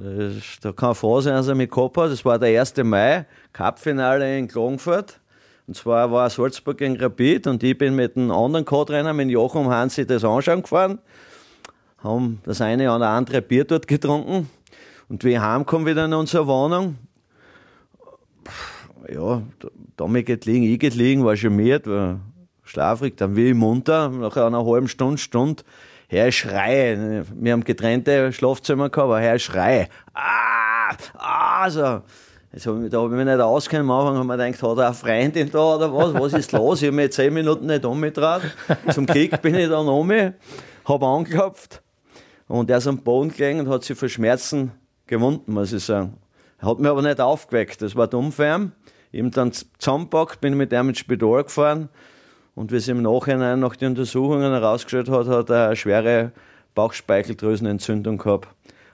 da 0.62 0.72
kann 0.72 0.94
froh 0.94 1.20
sein, 1.20 1.34
dass 1.34 1.48
er 1.48 1.54
mich 1.54 1.70
gehabt 1.70 1.96
hat. 1.96 2.10
Das 2.10 2.24
war 2.24 2.38
der 2.38 2.60
1. 2.60 2.76
Mai, 2.78 3.24
Cup-Finale 3.52 4.38
in 4.38 4.48
Klagenfurt. 4.48 5.20
Und 5.72 5.76
zwar 5.76 6.12
war 6.12 6.28
Salzburg 6.28 6.76
gegen 6.76 6.98
Rapid 7.00 7.46
und 7.46 7.62
ich 7.62 7.78
bin 7.78 7.96
mit 7.96 8.14
einem 8.14 8.30
anderen 8.30 8.66
Co-Trainer, 8.66 9.14
mit 9.14 9.30
Joachim 9.30 9.70
Hansi, 9.70 10.06
das 10.06 10.22
anschauen 10.22 10.60
gefahren. 10.60 10.98
Haben 11.96 12.42
das 12.44 12.60
eine 12.60 12.94
oder 12.94 13.08
andere 13.08 13.40
Bier 13.40 13.64
dort 13.64 13.88
getrunken. 13.88 14.50
Und 15.08 15.24
wie 15.24 15.32
ich 15.32 15.38
heimkomme 15.38 15.86
wieder 15.86 16.04
in 16.04 16.12
unsere 16.12 16.46
Wohnung, 16.46 16.98
ja, 19.10 19.40
Tommy 19.96 20.22
geht 20.24 20.44
liegen, 20.44 20.64
ich 20.64 20.78
geht 20.78 20.94
liegen, 20.94 21.24
war 21.24 21.38
charmiert, 21.38 21.86
war 21.86 22.20
schlafrig, 22.64 23.16
dann 23.16 23.34
wie 23.34 23.48
ich 23.48 23.54
munter, 23.54 24.10
nach 24.10 24.36
einer 24.36 24.66
halben 24.66 24.88
Stunde, 24.88 25.16
Stunde, 25.16 25.62
Herr 26.08 26.30
Schrei. 26.32 27.22
Wir 27.34 27.52
haben 27.52 27.64
getrennte 27.64 28.30
Schlafzimmer 28.34 28.90
gehabt, 28.90 29.04
aber 29.06 29.20
Herr 29.20 29.38
Schrei. 29.38 29.88
Ah, 30.12 30.94
ah, 31.14 31.70
so. 31.70 32.02
Jetzt 32.52 32.66
ich, 32.66 32.90
da 32.90 33.00
habe 33.00 33.08
ich 33.08 33.16
mich 33.16 33.24
nicht 33.24 33.40
auskennen. 33.40 33.90
Am 33.90 33.98
Anfang 33.98 34.16
haben 34.18 34.26
wir 34.26 34.36
gedacht, 34.36 34.62
hat 34.62 34.78
er 34.78 34.86
eine 34.86 34.94
Freundin 34.94 35.50
da 35.50 35.76
oder 35.76 35.94
was? 35.94 36.12
Was 36.12 36.32
ist 36.34 36.52
los? 36.52 36.82
Ich 36.82 36.88
habe 36.88 36.96
mich 36.96 37.12
zehn 37.12 37.32
Minuten 37.32 37.64
nicht 37.64 37.82
umgetraut. 37.82 38.42
Zum 38.92 39.06
Kick 39.06 39.40
bin 39.40 39.54
ich 39.54 39.70
dann 39.70 39.88
um, 39.88 40.10
habe 40.10 41.06
angeklopft 41.06 41.82
und 42.48 42.68
er 42.68 42.76
ist 42.76 42.86
am 42.86 42.98
Boden 42.98 43.30
gelegen 43.30 43.60
und 43.60 43.68
hat 43.70 43.84
sich 43.84 43.96
für 43.96 44.10
Schmerzen 44.10 44.72
gewunden, 45.06 45.54
muss 45.54 45.72
ich 45.72 45.82
sagen. 45.82 46.18
Er 46.58 46.68
hat 46.68 46.78
mich 46.78 46.90
aber 46.90 47.00
nicht 47.00 47.22
aufgeweckt. 47.22 47.80
Das 47.80 47.96
war 47.96 48.06
dumm 48.06 48.32
für 48.32 48.54
ihn. 48.54 48.72
Ich 49.12 49.20
habe 49.20 49.30
dann 49.30 49.52
zusammengepackt, 49.78 50.42
bin 50.42 50.54
mit 50.54 50.74
ihm 50.74 50.90
ins 50.90 50.98
Spital 50.98 51.44
gefahren 51.44 51.88
und 52.54 52.70
wie 52.70 52.76
es 52.76 52.88
im 52.88 53.00
Nachhinein 53.00 53.60
nach 53.60 53.76
den 53.76 53.90
Untersuchungen 53.90 54.52
herausgestellt 54.52 55.08
hat, 55.08 55.26
hat 55.26 55.48
er 55.48 55.68
eine 55.68 55.76
schwere 55.76 56.32
Bauchspeicheldrüsenentzündung 56.74 58.18
gehabt. 58.18 58.48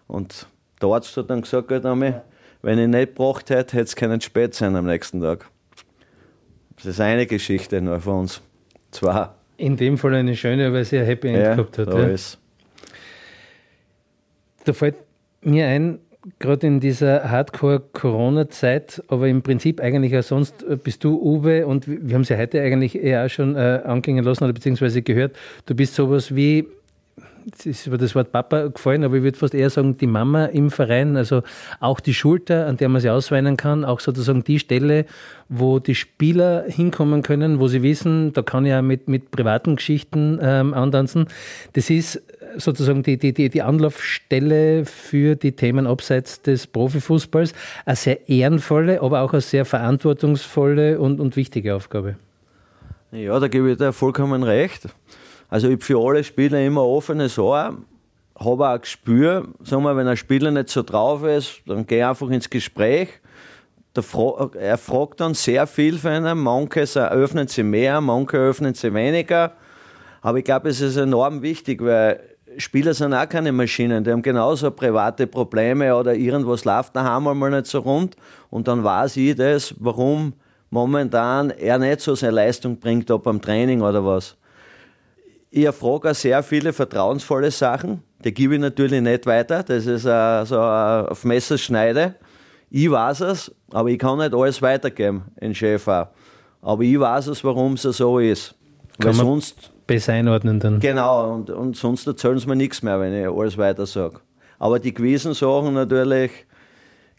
Und 0.06 0.46
der 0.80 0.90
Arzt 0.90 1.16
hat 1.16 1.28
dann 1.28 1.42
gesagt, 1.42 1.72
einmal, 1.72 2.22
wenn 2.62 2.78
ich 2.78 2.88
nicht 2.88 3.14
gebracht 3.16 3.50
hätte, 3.50 3.76
hätte 3.76 3.84
es 3.84 3.96
können 3.96 4.20
spät 4.20 4.54
sein 4.54 4.76
am 4.76 4.86
nächsten 4.86 5.20
Tag. 5.20 5.48
Das 6.76 6.86
ist 6.86 7.00
eine 7.00 7.26
Geschichte 7.26 7.80
nur 7.80 8.00
von 8.00 8.20
uns. 8.20 8.40
Zwei. 8.90 9.28
In 9.56 9.76
dem 9.76 9.98
Fall 9.98 10.14
eine 10.14 10.36
schöne, 10.36 10.72
weil 10.72 10.84
sie 10.84 10.98
ein 10.98 11.04
Happy 11.04 11.28
End 11.28 11.38
ja, 11.38 11.54
gehabt 11.54 11.78
hat. 11.78 11.88
Da, 11.88 11.98
ja. 11.98 12.06
ist. 12.06 12.38
da 14.64 14.72
fällt 14.72 14.96
mir 15.42 15.66
ein, 15.66 15.98
gerade 16.38 16.66
in 16.66 16.80
dieser 16.80 17.28
Hardcore-Corona-Zeit, 17.30 19.02
aber 19.08 19.28
im 19.28 19.42
Prinzip 19.42 19.80
eigentlich 19.80 20.16
auch 20.16 20.22
sonst 20.22 20.62
äh, 20.62 20.76
bist 20.76 21.02
du, 21.02 21.20
Uwe, 21.20 21.66
und 21.66 21.88
wir 21.88 22.14
haben 22.14 22.22
es 22.22 22.28
ja 22.28 22.36
heute 22.36 22.60
eigentlich 22.60 23.00
eher 23.00 23.24
auch 23.24 23.30
schon 23.30 23.56
äh, 23.56 23.80
angehen 23.84 24.22
lassen 24.22 24.44
oder 24.44 24.52
beziehungsweise 24.52 25.02
gehört, 25.02 25.36
du 25.66 25.74
bist 25.74 25.94
sowas 25.94 26.34
wie 26.34 26.68
es 27.56 27.66
ist 27.66 27.86
über 27.86 27.98
das 27.98 28.14
Wort 28.14 28.32
Papa 28.32 28.68
gefallen, 28.68 29.04
aber 29.04 29.16
ich 29.16 29.22
würde 29.22 29.38
fast 29.38 29.54
eher 29.54 29.70
sagen, 29.70 29.96
die 29.96 30.06
Mama 30.06 30.46
im 30.46 30.70
Verein, 30.70 31.16
also 31.16 31.42
auch 31.80 32.00
die 32.00 32.14
Schulter, 32.14 32.66
an 32.66 32.76
der 32.76 32.88
man 32.88 33.00
sich 33.00 33.10
ausweinen 33.10 33.56
kann, 33.56 33.84
auch 33.84 34.00
sozusagen 34.00 34.44
die 34.44 34.58
Stelle, 34.58 35.06
wo 35.48 35.78
die 35.78 35.94
Spieler 35.94 36.64
hinkommen 36.66 37.22
können, 37.22 37.58
wo 37.58 37.68
sie 37.68 37.82
wissen, 37.82 38.32
da 38.32 38.42
kann 38.42 38.66
ich 38.66 38.70
ja 38.70 38.82
mit, 38.82 39.08
mit 39.08 39.30
privaten 39.30 39.76
Geschichten 39.76 40.38
ähm, 40.42 40.74
antanzen. 40.74 41.26
Das 41.72 41.90
ist 41.90 42.22
sozusagen 42.56 43.02
die, 43.02 43.16
die, 43.16 43.32
die, 43.32 43.48
die 43.48 43.62
Anlaufstelle 43.62 44.84
für 44.84 45.36
die 45.36 45.52
Themen 45.52 45.86
abseits 45.86 46.42
des 46.42 46.66
Profifußballs. 46.66 47.52
Eine 47.84 47.96
sehr 47.96 48.28
ehrenvolle, 48.28 49.02
aber 49.02 49.22
auch 49.22 49.32
eine 49.32 49.42
sehr 49.42 49.64
verantwortungsvolle 49.64 50.98
und, 50.98 51.20
und 51.20 51.36
wichtige 51.36 51.74
Aufgabe. 51.74 52.16
Ja, 53.10 53.38
da 53.40 53.48
gebe 53.48 53.70
ich 53.70 53.78
dir 53.78 53.92
vollkommen 53.92 54.42
recht. 54.42 54.88
Also 55.48 55.68
ich 55.68 55.82
für 55.82 55.98
alle 55.98 56.22
Spieler 56.22 56.64
immer 56.64 56.84
offenes 56.84 57.38
Ohr, 57.38 57.76
habe 58.38 58.68
auch 58.68 58.74
ein 58.74 58.80
Gespür. 58.80 59.48
Sagen 59.62 59.82
wir, 59.82 59.96
wenn 59.96 60.06
ein 60.06 60.16
Spieler 60.16 60.50
nicht 60.50 60.68
so 60.68 60.82
drauf 60.82 61.24
ist, 61.24 61.62
dann 61.66 61.86
gehe 61.86 61.98
ich 61.98 62.04
einfach 62.04 62.28
ins 62.28 62.48
Gespräch. 62.48 63.08
er 63.94 64.78
fragt 64.78 65.20
dann 65.20 65.34
sehr 65.34 65.66
viel 65.66 65.98
von 65.98 66.10
einem. 66.10 66.42
Manche 66.42 67.10
öffnen 67.10 67.48
sie 67.48 67.62
mehr, 67.62 68.00
manche 68.00 68.36
öffnen 68.36 68.74
sie 68.74 68.92
weniger. 68.92 69.52
Aber 70.20 70.38
ich 70.38 70.44
glaube, 70.44 70.68
es 70.68 70.80
ist 70.80 70.96
enorm 70.96 71.42
wichtig, 71.42 71.82
weil 71.82 72.20
Spieler 72.56 72.94
sind 72.94 73.14
auch 73.14 73.28
keine 73.28 73.52
Maschinen, 73.52 74.02
die 74.02 74.10
haben 74.10 74.22
genauso 74.22 74.70
private 74.70 75.26
Probleme 75.26 75.94
oder 75.94 76.14
irgendwas 76.14 76.64
läuft 76.64 76.96
daheim 76.96 77.28
einmal 77.28 77.50
nicht 77.50 77.66
so 77.66 77.80
rund. 77.80 78.16
Und 78.50 78.66
dann 78.66 78.82
weiß 78.82 79.16
ich 79.18 79.36
das, 79.36 79.74
warum 79.78 80.32
momentan 80.70 81.50
er 81.50 81.78
nicht 81.78 82.00
so 82.00 82.14
seine 82.14 82.32
Leistung 82.32 82.78
bringt, 82.78 83.10
ob 83.10 83.26
am 83.26 83.40
Training 83.40 83.80
oder 83.80 84.04
was. 84.04 84.37
Ich 85.50 85.64
erfrage 85.64 86.10
auch 86.10 86.14
sehr 86.14 86.42
viele 86.42 86.72
vertrauensvolle 86.72 87.50
Sachen. 87.50 88.02
Die 88.24 88.34
gebe 88.34 88.54
ich 88.54 88.60
natürlich 88.60 89.00
nicht 89.00 89.24
weiter. 89.26 89.62
Das 89.62 89.86
ist 89.86 90.04
uh, 90.04 90.44
so 90.44 90.56
uh, 90.56 91.08
auf 91.10 91.24
Messerschneide. 91.24 92.14
Ich 92.70 92.90
weiß 92.90 93.20
es, 93.22 93.54
aber 93.70 93.88
ich 93.88 93.98
kann 93.98 94.18
nicht 94.18 94.34
alles 94.34 94.60
weitergeben 94.60 95.24
in 95.40 95.54
Schäfer. 95.54 96.12
Aber 96.60 96.82
ich 96.82 96.98
weiß 96.98 97.28
es, 97.28 97.42
warum 97.44 97.74
es 97.74 97.82
so 97.82 98.18
ist. 98.18 98.54
Kann 98.98 99.16
Weil 99.16 99.24
sonst. 99.24 99.72
Besser 99.86 100.12
einordnen 100.12 100.60
dann. 100.60 100.80
Genau, 100.80 101.32
und, 101.32 101.48
und 101.48 101.76
sonst 101.76 102.06
erzählen 102.06 102.38
sie 102.38 102.46
mir 102.46 102.56
nichts 102.56 102.82
mehr, 102.82 103.00
wenn 103.00 103.14
ich 103.14 103.26
alles 103.26 103.56
weiter 103.56 103.86
sage. 103.86 104.20
Aber 104.58 104.78
die 104.78 104.92
gewissen 104.92 105.32
Sachen 105.32 105.72
natürlich 105.72 106.30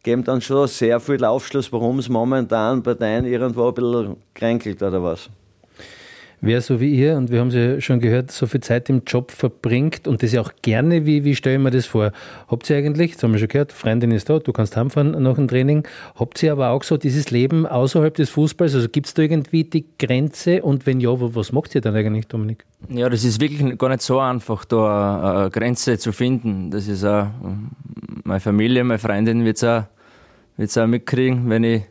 geben 0.03 0.23
dann 0.23 0.39
schon 0.39 0.67
sehr 0.67 0.99
viel 0.99 1.23
Aufschluss, 1.25 1.71
warum 1.73 1.97
es 1.97 2.09
momentan 2.09 2.83
bei 2.83 2.93
denen 2.93 3.25
irgendwo 3.25 3.69
ein 3.69 3.73
bisschen 3.73 4.17
kränkelt 4.35 4.83
oder 4.83 5.03
was. 5.03 5.29
Wer 6.41 6.61
so 6.61 6.79
wie 6.79 6.95
ihr, 6.95 7.17
und 7.17 7.31
wir 7.31 7.41
haben 7.41 7.49
es 7.49 7.55
ja 7.55 7.81
schon 7.81 7.99
gehört, 7.99 8.31
so 8.31 8.47
viel 8.47 8.61
Zeit 8.61 8.89
im 8.89 9.01
Job 9.05 9.31
verbringt 9.31 10.07
und 10.07 10.23
das 10.23 10.31
ja 10.31 10.39
auch 10.39 10.53
gerne, 10.61 11.05
wie, 11.05 11.25
wie 11.25 11.35
stelle 11.35 11.57
ich 11.57 11.61
mir 11.61 11.69
das 11.69 11.85
vor? 11.85 12.13
Habt 12.47 12.69
ihr 12.69 12.77
eigentlich, 12.77 13.13
das 13.13 13.23
haben 13.23 13.33
wir 13.33 13.39
schon 13.39 13.49
gehört, 13.49 13.73
Freundin 13.73 14.11
ist 14.11 14.29
da, 14.29 14.39
du 14.39 14.53
kannst 14.53 14.77
heimfahren 14.77 15.21
nach 15.21 15.35
dem 15.35 15.49
Training, 15.49 15.85
habt 16.15 16.41
ihr 16.41 16.53
aber 16.53 16.69
auch 16.69 16.83
so 16.83 16.95
dieses 16.95 17.29
Leben 17.29 17.65
außerhalb 17.65 18.13
des 18.13 18.29
Fußballs? 18.29 18.73
Also 18.73 18.87
gibt 18.87 19.07
es 19.07 19.13
da 19.13 19.21
irgendwie 19.21 19.65
die 19.65 19.85
Grenze 19.97 20.63
und 20.63 20.85
wenn 20.85 21.01
ja, 21.01 21.09
was 21.11 21.51
macht 21.51 21.75
ihr 21.75 21.81
dann 21.81 21.95
eigentlich, 21.95 22.27
Dominik? 22.27 22.65
Ja, 22.87 23.09
das 23.09 23.25
ist 23.25 23.41
wirklich 23.41 23.77
gar 23.77 23.89
nicht 23.89 24.01
so 24.01 24.19
einfach, 24.19 24.63
da 24.63 25.41
eine 25.41 25.49
Grenze 25.49 25.97
zu 25.97 26.13
finden. 26.13 26.71
Das 26.71 26.87
ist 26.87 27.03
auch, 27.03 27.27
meine 28.23 28.39
Familie, 28.39 28.85
meine 28.85 28.99
Freundin 28.99 29.43
wird 29.43 29.57
es 29.57 29.63
auch, 29.65 29.83
auch 30.83 30.87
mitkriegen, 30.87 31.49
wenn 31.49 31.65
ich 31.65 31.81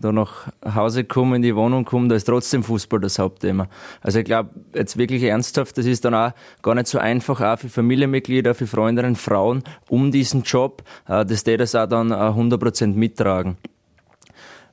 da 0.00 0.12
nach 0.12 0.48
Hause 0.64 1.04
komme, 1.04 1.36
in 1.36 1.42
die 1.42 1.54
Wohnung 1.54 1.84
komme, 1.84 2.08
da 2.08 2.14
ist 2.14 2.24
trotzdem 2.24 2.62
Fußball 2.62 3.00
das 3.00 3.18
Hauptthema. 3.18 3.68
Also 4.00 4.18
ich 4.18 4.24
glaube, 4.24 4.50
jetzt 4.74 4.96
wirklich 4.96 5.22
ernsthaft, 5.22 5.78
das 5.78 5.86
ist 5.86 6.04
dann 6.04 6.14
auch 6.14 6.32
gar 6.62 6.74
nicht 6.74 6.86
so 6.86 6.98
einfach, 6.98 7.40
auch 7.40 7.58
für 7.58 7.68
Familienmitglieder, 7.68 8.54
für 8.54 8.66
Freundinnen, 8.66 9.16
Frauen, 9.16 9.62
um 9.88 10.10
diesen 10.10 10.42
Job, 10.42 10.82
äh, 11.08 11.24
dass 11.24 11.44
die 11.44 11.56
das 11.56 11.74
auch 11.74 11.86
dann 11.86 12.12
100% 12.12 12.82
äh, 12.82 12.86
mittragen. 12.88 13.56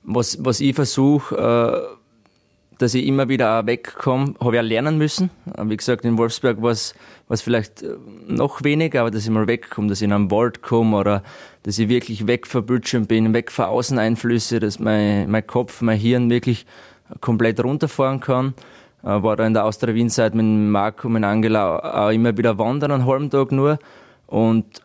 Was, 0.03 0.43
was 0.43 0.59
ich 0.59 0.75
versuche, 0.75 1.35
äh, 1.35 2.00
dass 2.81 2.93
ich 2.93 3.05
immer 3.05 3.29
wieder 3.29 3.59
auch 3.59 3.65
wegkomme, 3.65 4.33
habe 4.39 4.55
ich 4.55 4.61
auch 4.61 4.65
lernen 4.65 4.97
müssen. 4.97 5.29
Wie 5.63 5.77
gesagt, 5.77 6.03
in 6.03 6.17
Wolfsberg 6.17 6.61
war 6.61 6.71
es 6.71 6.93
vielleicht 7.35 7.83
noch 8.27 8.63
weniger, 8.63 9.01
aber 9.01 9.11
dass 9.11 9.23
ich 9.23 9.29
mal 9.29 9.47
wegkomme, 9.47 9.87
dass 9.87 10.01
ich 10.01 10.05
in 10.05 10.13
einen 10.13 10.31
Wald 10.31 10.61
komme 10.61 10.97
oder 10.97 11.23
dass 11.63 11.77
ich 11.77 11.89
wirklich 11.89 12.25
weg 12.27 12.47
von 12.47 12.65
Bildschirm 12.65 13.05
bin, 13.05 13.33
weg 13.33 13.51
von 13.51 13.65
Außeneinflüsse, 13.65 14.59
dass 14.59 14.79
mein, 14.79 15.29
mein 15.29 15.45
Kopf, 15.45 15.81
mein 15.81 15.99
Hirn 15.99 16.29
wirklich 16.29 16.65
komplett 17.19 17.63
runterfahren 17.63 18.19
kann. 18.19 18.53
Äh, 19.03 19.23
war 19.23 19.35
da 19.35 19.45
in 19.45 19.53
der 19.53 19.65
Austria-Wien-Zeit 19.65 20.33
mit 20.33 20.45
Marco, 20.45 21.09
mit 21.09 21.23
Angela 21.23 22.05
auch 22.05 22.11
immer 22.11 22.35
wieder 22.37 22.57
wandern, 22.57 22.91
einen 22.91 23.05
halben 23.05 23.29
Tag 23.29 23.51
nur. 23.51 23.79
Und 24.27 24.81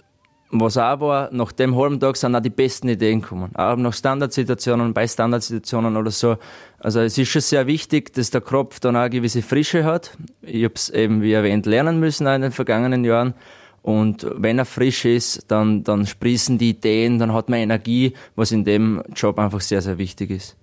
was 0.51 0.77
auch 0.77 1.01
war, 1.01 1.29
nach 1.33 1.53
dem 1.53 1.77
halben 1.77 1.99
Tag 1.99 2.17
sind 2.17 2.35
auch 2.35 2.41
die 2.41 2.51
besten 2.51 2.89
Ideen 2.89 3.21
gekommen. 3.21 3.51
Auch 3.55 3.77
nach 3.77 3.93
Standardsituationen, 3.93 4.95
bei 4.95 5.07
Standardsituationen 5.07 5.97
oder 5.97 6.11
so. 6.11 6.37
Also 6.79 7.01
es 7.01 7.19
ist 7.19 7.29
schon 7.29 7.43
sehr 7.43 7.67
wichtig, 7.67 8.13
dass 8.13 8.31
der 8.31 8.41
Kopf 8.41 8.79
dann 8.81 8.97
auch 8.97 9.01
eine 9.01 9.11
gewisse 9.11 9.43
Frische 9.43 9.85
hat. 9.85 10.17
Ich 10.43 10.65
habe 10.65 10.75
es 10.75 10.91
eben, 10.91 11.23
wie 11.23 11.33
erwähnt, 11.33 11.67
lernen 11.67 11.99
müssen 11.99 12.27
in 12.27 12.43
den 12.43 12.53
vergangenen 12.53 13.05
Jahren. 13.05 13.35
Und 13.83 14.27
wenn 14.37 14.59
er 14.59 14.65
frisch 14.65 15.05
ist, 15.05 15.51
dann, 15.51 15.85
dann 15.85 16.07
sprießen 16.07 16.59
die 16.59 16.71
Ideen, 16.71 17.19
dann 17.19 17.33
hat 17.33 17.49
man 17.49 17.61
Energie, 17.61 18.15
was 18.35 18.51
in 18.51 18.65
dem 18.65 19.03
Job 19.15 19.39
einfach 19.39 19.61
sehr, 19.61 19.81
sehr 19.81 19.99
wichtig 19.99 20.31
ist. 20.31 20.57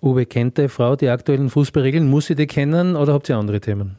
Uwe, 0.00 0.26
kennt 0.26 0.58
die 0.58 0.68
Frau 0.68 0.96
die 0.96 1.08
aktuellen 1.08 1.50
Fußballregeln? 1.50 2.08
Muss 2.08 2.26
sie 2.26 2.34
die 2.34 2.46
kennen 2.46 2.94
oder 2.96 3.12
habt 3.12 3.28
ihr 3.28 3.36
andere 3.36 3.60
Themen? 3.60 3.96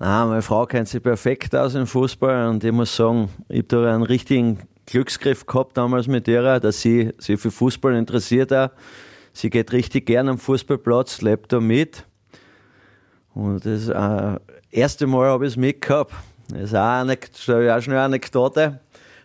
Ah, 0.00 0.26
meine 0.26 0.42
Frau 0.42 0.64
kennt 0.64 0.86
sich 0.86 1.02
perfekt 1.02 1.56
aus 1.56 1.74
im 1.74 1.88
Fußball 1.88 2.46
und 2.50 2.62
ich 2.62 2.70
muss 2.70 2.94
sagen, 2.94 3.30
ich 3.48 3.64
habe 3.64 3.82
da 3.82 3.94
einen 3.94 4.04
richtigen 4.04 4.60
Glücksgriff 4.86 5.44
gehabt 5.44 5.76
damals 5.76 6.06
mit 6.06 6.28
ihr, 6.28 6.60
dass 6.60 6.80
sie 6.80 7.12
sich 7.18 7.40
für 7.40 7.50
Fußball 7.50 7.94
interessiert 7.94 8.52
auch. 8.52 8.70
Sie 9.32 9.50
geht 9.50 9.72
richtig 9.72 10.06
gern 10.06 10.28
am 10.28 10.38
Fußballplatz, 10.38 11.20
lebt 11.22 11.52
da 11.52 11.58
mit. 11.58 12.06
Und 13.34 13.66
das 13.66 13.88
äh, 13.88 14.38
erste 14.70 15.08
Mal 15.08 15.30
habe 15.30 15.46
ich 15.46 15.54
es 15.54 15.56
mitgehabt. 15.56 16.12
Das 16.48 16.62
ist 16.62 16.74
auch, 16.76 17.00
eine, 17.00 17.14
auch 17.14 17.82
schon 17.82 17.94
eine 17.94 18.02
Anekdote. 18.02 18.78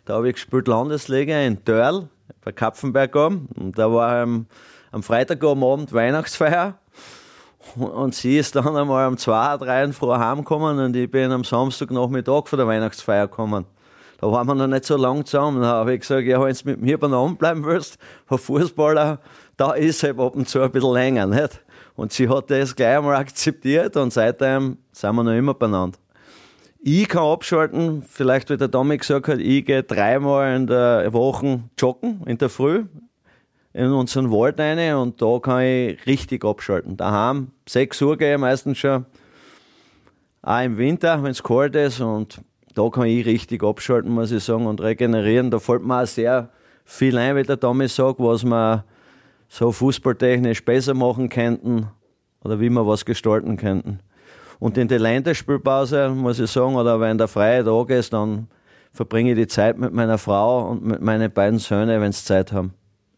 Da 0.05 0.13
habe 0.15 0.27
ich 0.27 0.33
gespielt 0.33 0.67
Landesliga 0.67 1.39
in 1.39 1.63
Dörl, 1.65 2.09
bei 2.43 2.51
Kapfenberg 2.51 3.15
oben. 3.15 3.47
Und 3.55 3.77
da 3.77 3.93
war 3.93 4.23
am, 4.23 4.47
am 4.91 5.03
Freitag 5.03 5.43
am 5.43 5.63
Abend 5.63 5.93
Weihnachtsfeier. 5.93 6.79
Und 7.76 8.13
sie 8.13 8.38
ist 8.38 8.56
dann 8.56 8.76
einmal 8.76 9.08
um 9.08 9.17
zwei, 9.17 9.58
drei 9.58 9.91
früh 9.91 10.12
heimgekommen 10.12 10.80
und 10.80 10.95
ich 10.95 11.10
bin 11.10 11.32
am 11.32 11.43
Samstagnachmittag 11.43 12.47
von 12.47 12.58
der 12.60 12.67
Weihnachtsfeier 12.67 13.28
gekommen. 13.28 13.65
Da 14.19 14.32
waren 14.32 14.47
wir 14.47 14.56
noch 14.56 14.67
nicht 14.67 14.86
so 14.86 14.95
lang 14.95 15.26
zusammen. 15.26 15.62
Da 15.62 15.67
habe 15.67 15.95
ich 15.95 16.02
gesagt, 16.02 16.26
ja, 16.26 16.41
wenn 16.41 16.54
du 16.54 16.62
mit 16.65 16.82
mir 16.82 16.97
beieinander 16.97 17.36
bleiben 17.36 17.65
willst, 17.65 17.97
ein 18.30 18.38
Fußballer, 18.38 19.19
da 19.58 19.73
ist 19.73 20.04
halt 20.04 20.19
ab 20.19 20.36
und 20.36 20.47
zu 20.47 20.62
ein 20.62 20.71
bisschen 20.71 20.93
länger, 20.93 21.26
nicht? 21.26 21.62
Und 21.95 22.13
sie 22.13 22.30
hat 22.30 22.49
das 22.49 22.76
gleich 22.76 22.97
einmal 22.97 23.15
akzeptiert 23.15 23.97
und 23.97 24.13
seitdem 24.13 24.78
sind 24.91 25.15
wir 25.15 25.23
noch 25.23 25.34
immer 25.34 25.54
beieinander. 25.54 25.97
Ich 26.80 27.08
kann 27.08 27.23
abschalten, 27.23 28.04
vielleicht 28.04 28.49
wie 28.49 28.58
der 28.58 28.69
Tommy 28.69 28.97
gesagt 28.97 29.28
hat, 29.28 29.39
ich 29.39 29.65
gehe 29.65 29.84
dreimal 29.84 30.56
in 30.56 30.67
der 30.67 31.12
Woche 31.13 31.62
joggen, 31.78 32.21
in 32.26 32.38
der 32.38 32.49
Früh, 32.49 32.86
in 33.73 33.91
unseren 33.91 34.31
Wald 34.31 34.59
rein 34.59 34.95
und 34.95 35.21
da 35.21 35.39
kann 35.39 35.63
ich 35.63 36.05
richtig 36.05 36.45
abschalten. 36.45 36.95
Daheim, 36.95 37.51
6 37.67 38.01
Uhr 38.03 38.17
gehe 38.17 38.36
ich 38.36 38.39
meistens 38.39 38.77
schon, 38.77 39.05
auch 40.43 40.62
im 40.62 40.77
Winter, 40.77 41.23
wenn 41.23 41.31
es 41.31 41.41
kalt 41.41 41.75
ist 41.75 41.99
und 41.99 42.41
da 42.75 42.89
kann 42.89 43.05
ich 43.05 43.25
richtig 43.25 43.63
abschalten, 43.63 44.12
muss 44.12 44.31
ich 44.31 44.43
sagen, 44.43 44.65
und 44.65 44.81
regenerieren. 44.81 45.51
Da 45.51 45.59
fällt 45.59 45.83
mir 45.83 46.03
auch 46.03 46.07
sehr 46.07 46.49
viel 46.86 47.17
ein, 47.17 47.36
wie 47.36 47.43
der 47.43 47.59
Tommy 47.59 47.88
sagt, 47.88 48.19
was 48.19 48.43
wir 48.43 48.83
so 49.47 49.71
fußballtechnisch 49.71 50.65
besser 50.65 50.93
machen 50.93 51.29
könnten 51.29 51.88
oder 52.43 52.59
wie 52.59 52.69
wir 52.69 52.86
was 52.86 53.05
gestalten 53.05 53.57
könnten. 53.57 53.99
Und 54.59 54.77
in 54.77 54.88
der 54.88 54.99
Länderspielpause, 54.99 56.09
muss 56.09 56.39
ich 56.39 56.49
sagen, 56.49 56.75
oder 56.75 56.99
wenn 56.99 57.17
der 57.17 57.27
freie 57.27 57.63
Tag 57.63 57.89
ist, 57.89 58.13
dann 58.13 58.47
verbringe 58.91 59.31
ich 59.31 59.38
die 59.38 59.47
Zeit 59.47 59.77
mit 59.77 59.93
meiner 59.93 60.17
Frau 60.17 60.69
und 60.69 60.83
mit 60.83 61.01
meinen 61.01 61.31
beiden 61.31 61.59
Söhnen, 61.59 62.01
wenn 62.01 62.12
sie 62.12 62.23
Zeit 62.23 62.51
haben. 62.51 62.73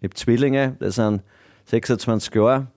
Ich 0.06 0.10
habe 0.10 0.16
Zwillinge, 0.18 0.78
die 0.80 0.92
sind 0.92 1.24
26 1.66 2.36
Jahre. 2.36 2.68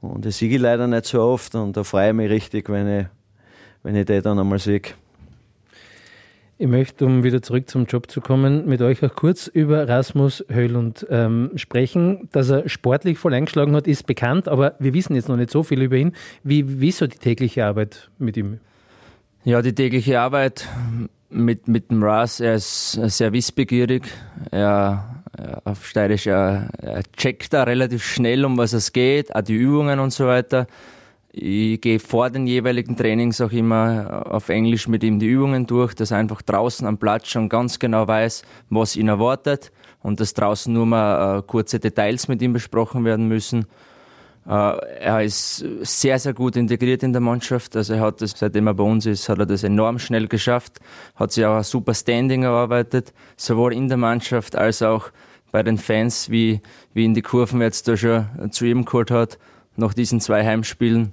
Und 0.00 0.24
ich 0.24 0.36
sehe 0.36 0.58
leider 0.58 0.86
nicht 0.86 1.06
so 1.06 1.20
oft 1.20 1.56
und 1.56 1.76
da 1.76 1.82
freue 1.82 2.10
ich 2.10 2.14
mich 2.14 2.30
richtig, 2.30 2.68
wenn 2.68 3.00
ich, 3.00 3.06
wenn 3.82 3.96
ich 3.96 4.06
die 4.06 4.22
dann 4.22 4.38
einmal 4.38 4.60
sehe. 4.60 4.80
Ich 6.56 6.68
möchte, 6.68 7.04
um 7.04 7.24
wieder 7.24 7.42
zurück 7.42 7.68
zum 7.68 7.86
Job 7.86 8.08
zu 8.08 8.20
kommen, 8.20 8.64
mit 8.66 8.80
euch 8.80 9.04
auch 9.04 9.12
kurz 9.16 9.48
über 9.48 9.88
Rasmus 9.88 10.44
Höhlund 10.48 11.04
ähm, 11.10 11.50
sprechen. 11.56 12.28
Dass 12.30 12.48
er 12.48 12.68
sportlich 12.68 13.18
voll 13.18 13.34
eingeschlagen 13.34 13.74
hat, 13.74 13.88
ist 13.88 14.06
bekannt, 14.06 14.46
aber 14.46 14.76
wir 14.78 14.94
wissen 14.94 15.16
jetzt 15.16 15.28
noch 15.28 15.36
nicht 15.36 15.50
so 15.50 15.64
viel 15.64 15.82
über 15.82 15.96
ihn. 15.96 16.12
Wie, 16.44 16.80
wie 16.80 16.90
ist 16.90 16.98
so 16.98 17.08
die 17.08 17.18
tägliche 17.18 17.64
Arbeit 17.64 18.08
mit 18.18 18.36
ihm? 18.36 18.60
Ja, 19.42 19.62
die 19.62 19.74
tägliche 19.74 20.20
Arbeit 20.20 20.68
mit, 21.28 21.66
mit 21.66 21.90
dem 21.90 22.04
Ras, 22.04 22.38
er 22.38 22.54
ist 22.54 22.92
sehr 22.92 23.32
wissbegierig. 23.32 24.04
Er, 24.50 24.60
er 24.60 25.19
auf 25.64 25.86
Steirisch, 25.86 26.26
er, 26.26 26.70
er 26.82 27.02
checkt 27.16 27.52
da 27.52 27.62
relativ 27.62 28.04
schnell, 28.04 28.44
um 28.44 28.56
was 28.58 28.72
es 28.72 28.92
geht, 28.92 29.34
auch 29.34 29.42
die 29.42 29.54
Übungen 29.54 30.00
und 30.00 30.12
so 30.12 30.26
weiter. 30.26 30.66
Ich 31.32 31.80
gehe 31.80 32.00
vor 32.00 32.28
den 32.30 32.48
jeweiligen 32.48 32.96
Trainings 32.96 33.40
auch 33.40 33.52
immer 33.52 34.26
auf 34.28 34.48
Englisch 34.48 34.88
mit 34.88 35.04
ihm 35.04 35.20
die 35.20 35.28
Übungen 35.28 35.64
durch, 35.66 35.94
dass 35.94 36.10
er 36.10 36.18
einfach 36.18 36.42
draußen 36.42 36.84
am 36.86 36.98
Platz 36.98 37.28
schon 37.28 37.48
ganz 37.48 37.78
genau 37.78 38.08
weiß, 38.08 38.42
was 38.68 38.96
ihn 38.96 39.06
erwartet 39.06 39.70
und 40.02 40.18
dass 40.18 40.34
draußen 40.34 40.72
nur 40.72 40.86
mal 40.86 41.38
äh, 41.38 41.42
kurze 41.42 41.78
Details 41.78 42.26
mit 42.26 42.42
ihm 42.42 42.52
besprochen 42.52 43.04
werden 43.04 43.28
müssen. 43.28 43.66
Äh, 44.50 44.54
er 44.98 45.22
ist 45.22 45.64
sehr, 45.82 46.18
sehr 46.18 46.34
gut 46.34 46.56
integriert 46.56 47.04
in 47.04 47.12
der 47.12 47.20
Mannschaft. 47.20 47.76
Also 47.76 47.94
er 47.94 48.00
hat 48.00 48.20
das, 48.20 48.32
seitdem 48.36 48.66
er 48.66 48.74
bei 48.74 48.82
uns 48.82 49.06
ist, 49.06 49.28
hat 49.28 49.38
er 49.38 49.46
das 49.46 49.62
enorm 49.62 50.00
schnell 50.00 50.26
geschafft, 50.26 50.80
hat 51.14 51.30
sich 51.30 51.46
auch 51.46 51.58
ein 51.58 51.62
super 51.62 51.94
Standing 51.94 52.42
erarbeitet, 52.42 53.12
sowohl 53.36 53.72
in 53.72 53.86
der 53.86 53.96
Mannschaft 53.96 54.56
als 54.56 54.82
auch 54.82 55.10
bei 55.52 55.62
den 55.62 55.78
Fans, 55.78 56.30
wie, 56.30 56.60
wie 56.94 57.04
in 57.04 57.14
die 57.14 57.22
Kurven 57.22 57.60
jetzt 57.60 57.86
da 57.86 57.96
schon 57.96 58.26
zu 58.50 58.64
ihm 58.64 58.84
geholt 58.84 59.12
hat, 59.12 59.38
nach 59.76 59.94
diesen 59.94 60.20
zwei 60.20 60.44
Heimspielen. 60.44 61.12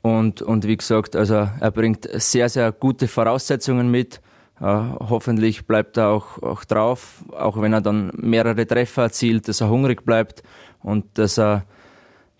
Und, 0.00 0.40
und 0.40 0.66
wie 0.66 0.78
gesagt, 0.78 1.14
also 1.14 1.48
er 1.60 1.70
bringt 1.70 2.08
sehr, 2.14 2.48
sehr 2.48 2.72
gute 2.72 3.08
Voraussetzungen 3.08 3.90
mit. 3.90 4.22
Äh, 4.58 4.64
hoffentlich 4.64 5.66
bleibt 5.66 5.98
er 5.98 6.08
auch, 6.08 6.42
auch 6.42 6.64
drauf, 6.64 7.22
auch 7.32 7.60
wenn 7.60 7.74
er 7.74 7.82
dann 7.82 8.10
mehrere 8.16 8.66
Treffer 8.66 9.02
erzielt, 9.02 9.48
dass 9.48 9.60
er 9.60 9.68
hungrig 9.68 10.06
bleibt 10.06 10.42
und 10.82 11.04
dass 11.18 11.38
er, 11.38 11.64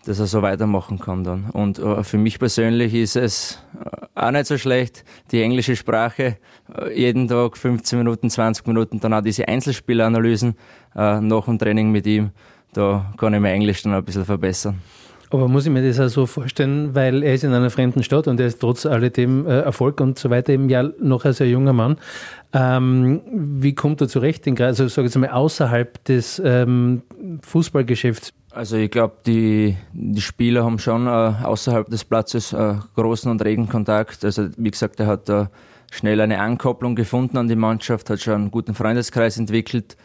dass 0.05 0.19
er 0.19 0.27
so 0.27 0.41
weitermachen 0.41 0.99
kann 0.99 1.23
dann. 1.23 1.49
Und 1.51 1.79
äh, 1.79 2.03
für 2.03 2.17
mich 2.17 2.39
persönlich 2.39 2.93
ist 2.93 3.15
es 3.15 3.63
äh, 3.83 3.89
auch 4.15 4.31
nicht 4.31 4.47
so 4.47 4.57
schlecht, 4.57 5.03
die 5.31 5.41
englische 5.41 5.75
Sprache, 5.75 6.37
äh, 6.75 6.99
jeden 6.99 7.27
Tag 7.27 7.57
15 7.57 7.99
Minuten, 7.99 8.29
20 8.29 8.65
Minuten, 8.67 8.99
dann 8.99 9.13
auch 9.13 9.21
diese 9.21 9.47
Einzelspielanalysen 9.47 10.55
äh, 10.95 11.21
nach 11.21 11.45
dem 11.45 11.59
Training 11.59 11.91
mit 11.91 12.07
ihm, 12.07 12.31
da 12.73 13.13
kann 13.17 13.33
ich 13.33 13.39
mein 13.39 13.53
Englisch 13.55 13.83
dann 13.83 13.93
ein 13.93 14.03
bisschen 14.03 14.25
verbessern. 14.25 14.81
Aber 15.31 15.47
muss 15.47 15.65
ich 15.65 15.71
mir 15.71 15.81
das 15.81 15.97
auch 15.99 16.09
so 16.09 16.25
vorstellen, 16.25 16.93
weil 16.93 17.23
er 17.23 17.33
ist 17.33 17.45
in 17.45 17.53
einer 17.53 17.69
fremden 17.69 18.03
Stadt 18.03 18.27
und 18.27 18.37
er 18.39 18.47
ist 18.47 18.59
trotz 18.59 18.85
alledem 18.85 19.47
äh, 19.47 19.61
Erfolg 19.61 20.01
und 20.01 20.19
so 20.19 20.29
weiter 20.29 20.51
eben 20.51 20.67
ja 20.67 20.83
noch 20.99 21.23
ein 21.23 21.31
sehr 21.31 21.47
junger 21.47 21.71
Mann. 21.71 21.97
Ähm, 22.51 23.21
wie 23.25 23.73
kommt 23.73 24.01
er 24.01 24.09
zurecht, 24.09 24.45
also 24.59 24.89
sage 24.89 25.07
ich 25.07 25.13
jetzt 25.13 25.21
mal 25.21 25.29
außerhalb 25.29 26.03
des 26.03 26.41
ähm, 26.43 27.03
Fußballgeschäfts? 27.43 28.33
Also 28.53 28.75
ich 28.75 28.91
glaube, 28.91 29.15
die, 29.25 29.77
die 29.93 30.21
Spieler 30.21 30.65
haben 30.65 30.77
schon 30.77 31.07
äh, 31.07 31.09
außerhalb 31.09 31.89
des 31.89 32.03
Platzes 32.03 32.51
äh, 32.51 32.75
großen 32.95 33.31
und 33.31 33.43
regen 33.45 33.69
Kontakt. 33.69 34.25
Also 34.25 34.49
wie 34.57 34.71
gesagt, 34.71 34.99
er 34.99 35.07
hat 35.07 35.29
äh, 35.29 35.45
schnell 35.89 36.19
eine 36.19 36.39
Ankopplung 36.39 36.95
gefunden 36.95 37.37
an 37.37 37.47
die 37.47 37.55
Mannschaft, 37.55 38.09
hat 38.09 38.19
schon 38.19 38.33
einen 38.33 38.51
guten 38.51 38.75
Freundeskreis 38.75 39.37
entwickelt. 39.37 39.95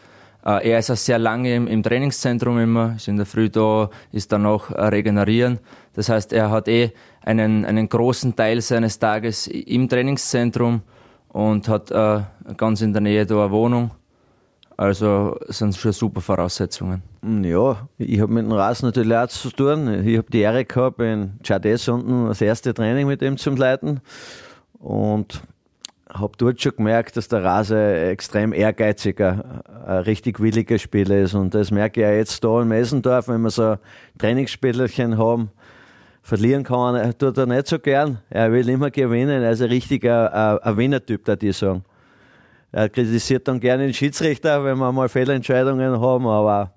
Äh, 0.45 0.69
er 0.69 0.79
ist 0.79 0.89
auch 0.89 0.95
sehr 0.95 1.19
lange 1.19 1.55
im, 1.55 1.67
im, 1.67 1.83
Trainingszentrum 1.83 2.57
immer, 2.57 2.93
ist 2.95 3.09
in 3.09 3.17
der 3.17 3.25
Früh 3.25 3.49
da, 3.49 3.89
ist 4.13 4.31
dann 4.31 4.45
auch 4.45 4.71
äh, 4.71 4.81
regenerieren. 4.81 5.59
Das 5.93 6.07
heißt, 6.07 6.31
er 6.31 6.49
hat 6.49 6.69
eh 6.69 6.93
einen, 7.21 7.65
einen 7.65 7.89
großen 7.89 8.33
Teil 8.37 8.61
seines 8.61 8.97
Tages 8.97 9.47
im 9.47 9.89
Trainingszentrum 9.89 10.83
und 11.27 11.67
hat 11.67 11.91
äh, 11.91 12.21
ganz 12.55 12.81
in 12.81 12.93
der 12.93 13.01
Nähe 13.01 13.25
da 13.25 13.43
eine 13.43 13.51
Wohnung. 13.51 13.91
Also 14.77 15.35
sind 15.47 15.75
schon 15.75 15.91
super 15.91 16.21
Voraussetzungen. 16.21 17.01
Hm, 17.23 17.43
ja, 17.43 17.87
ich 17.97 18.21
habe 18.21 18.31
mit 18.31 18.45
dem 18.45 18.51
Rasen 18.51 18.85
natürlich 18.85 19.17
auch 19.17 19.27
zu 19.27 19.49
tun. 19.49 20.05
Ich 20.05 20.17
habe 20.17 20.29
die 20.31 20.41
Ehre 20.41 20.65
gehabt, 20.65 21.01
in 21.01 21.39
Chades 21.41 21.89
unten 21.89 22.27
das 22.27 22.41
erste 22.41 22.75
Training 22.75 23.07
mit 23.07 23.23
ihm 23.23 23.37
zu 23.37 23.49
leiten. 23.49 24.01
Und 24.77 25.41
habe 26.13 26.33
dort 26.37 26.61
schon 26.61 26.75
gemerkt, 26.75 27.17
dass 27.17 27.27
der 27.27 27.43
Rase 27.43 27.75
extrem 28.11 28.53
ehrgeiziger, 28.53 29.63
ein 29.85 30.03
richtig 30.03 30.39
williger 30.39 30.77
Spieler 30.77 31.21
ist. 31.21 31.33
Und 31.33 31.55
das 31.55 31.71
merke 31.71 32.01
ich 32.01 32.05
ja 32.05 32.13
jetzt 32.13 32.43
da 32.43 32.61
in 32.61 32.67
Messendorf, 32.67 33.29
wenn 33.29 33.41
wir 33.41 33.49
so 33.49 33.77
Trainingsspielerchen 34.19 35.17
haben. 35.17 35.49
Verlieren 36.21 36.63
kann 36.63 36.93
er, 36.93 37.17
tut 37.17 37.37
er 37.37 37.47
nicht 37.47 37.65
so 37.65 37.79
gern. 37.79 38.19
Er 38.29 38.51
will 38.51 38.69
immer 38.69 38.91
gewinnen. 38.91 39.41
Er 39.41 39.51
ist 39.51 39.61
ein 39.61 39.69
richtiger 39.69 40.63
ein 40.63 40.77
Winnertyp, 40.77 41.25
da 41.25 41.35
die 41.35 41.51
sagen. 41.51 41.83
Er 42.71 42.89
kritisiert 42.89 43.47
dann 43.47 43.59
gerne 43.59 43.83
den 43.85 43.93
Schiedsrichter, 43.93 44.63
wenn 44.63 44.77
wir 44.77 44.91
mal 44.91 45.09
Fehlentscheidungen 45.09 45.99
haben, 45.99 46.27
aber 46.27 46.73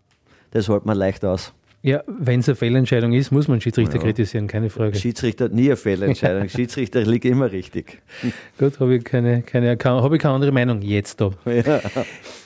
das 0.52 0.68
hält 0.68 0.84
man 0.84 0.96
leicht 0.96 1.24
aus. 1.24 1.52
Ja, 1.82 2.02
wenn 2.06 2.40
es 2.40 2.48
eine 2.48 2.56
Fehlentscheidung 2.56 3.14
ist, 3.14 3.30
muss 3.30 3.48
man 3.48 3.58
Schiedsrichter 3.58 3.96
ja. 3.96 4.02
kritisieren, 4.02 4.46
keine 4.46 4.68
Frage. 4.68 4.98
Schiedsrichter 4.98 5.46
hat 5.46 5.52
nie 5.52 5.68
eine 5.68 5.76
Fehlentscheidung. 5.76 6.46
Schiedsrichter 6.50 7.00
liegt 7.02 7.24
immer 7.24 7.50
richtig. 7.50 8.02
Gut, 8.58 8.78
habe 8.80 8.96
ich 8.96 9.04
keine, 9.04 9.40
keine, 9.40 9.78
hab 9.82 10.12
ich 10.12 10.20
keine 10.20 10.34
andere 10.34 10.52
Meinung 10.52 10.82
jetzt 10.82 11.20
da. 11.20 11.30
Ja. 11.46 11.80